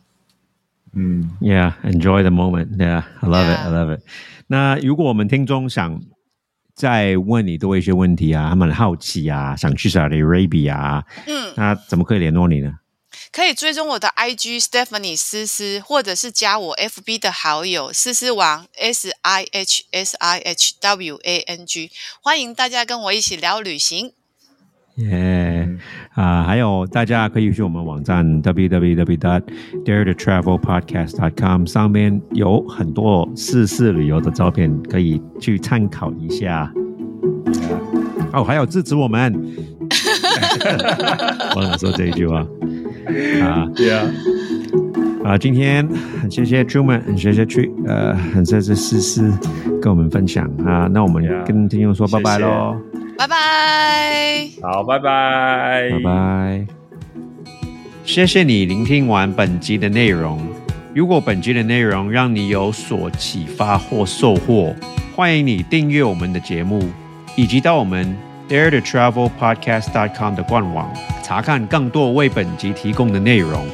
[1.43, 2.77] 嗯，Yeah, enjoy the moment.
[2.77, 3.59] Yeah, I love it.
[3.59, 4.03] I love it.
[4.47, 6.01] 那如果我们听众想
[6.75, 12.75] 在问你多一些问题啊，他们很好奇啊，想去 Saudi Arabia 啊，嗯，那怎么可以联络你呢？
[13.31, 21.91] 可以追踪我的 IG Stephanie 思思，或者是加我 FB 的好友思思王 S I H S I H W A N G，
[22.23, 24.13] 欢迎大家跟我一起聊旅行。
[24.97, 25.42] 耶、
[26.14, 29.42] 啊，还有大家可以去我们网站 www dot
[29.84, 36.72] dare to travel podcast dot com 上面有很多四四旅游的照片，可以去参考一下。
[38.34, 39.32] 哦，还有支持我们，
[41.56, 42.40] 忘了说这一句话
[43.42, 43.70] 啊。
[43.76, 44.06] 对啊，
[45.24, 45.88] 啊，今天
[46.22, 49.32] 很谢谢 Truman，很谢谢 Tree，呃，很谢谢思思
[49.82, 50.90] 跟我们分享啊。
[50.92, 52.76] 那我们跟听众说拜拜谢谢喽，
[53.18, 54.50] 拜拜。
[54.62, 56.66] 好，拜拜，拜拜。
[58.06, 60.46] 谢谢你聆听完本集的内容。
[60.94, 64.76] 如果本集的内容让你有所启发或收获，
[65.16, 66.90] 欢迎你订阅我们的节目，
[67.36, 68.16] 以及到我们
[68.48, 70.92] dare to travel podcast dot com 的官网
[71.24, 73.66] 查看更多为本集提供的内容。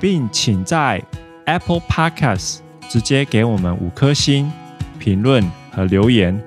[0.00, 1.02] 并请在
[1.46, 2.58] Apple Podcast
[2.88, 4.48] 直接给我们五颗星
[5.00, 5.42] 评论
[5.72, 6.40] 和留言，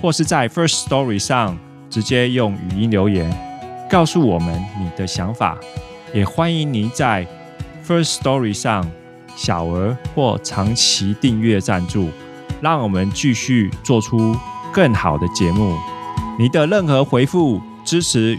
[0.00, 1.56] 或是在 First Story 上
[1.90, 3.30] 直接用语音留言
[3.90, 5.58] 告诉我们你的想法。
[6.14, 7.26] 也欢迎您在
[7.86, 8.90] First Story 上
[9.36, 12.08] 小额或长期订阅赞助，
[12.60, 14.36] 让我们继续做出
[14.72, 15.76] 更好的节目。
[16.38, 18.38] 你的任何回复、支持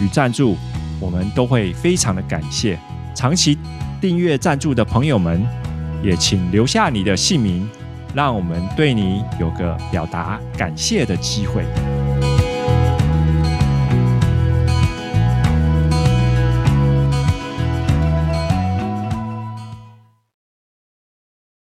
[0.00, 0.56] 与赞助，
[1.00, 2.78] 我们都会非常的感谢。
[3.14, 3.56] 长期
[4.00, 5.46] 订阅赞助的朋友们，
[6.02, 7.68] 也请留下你的姓名，
[8.14, 11.64] 让我们对你有个表达感谢的机会。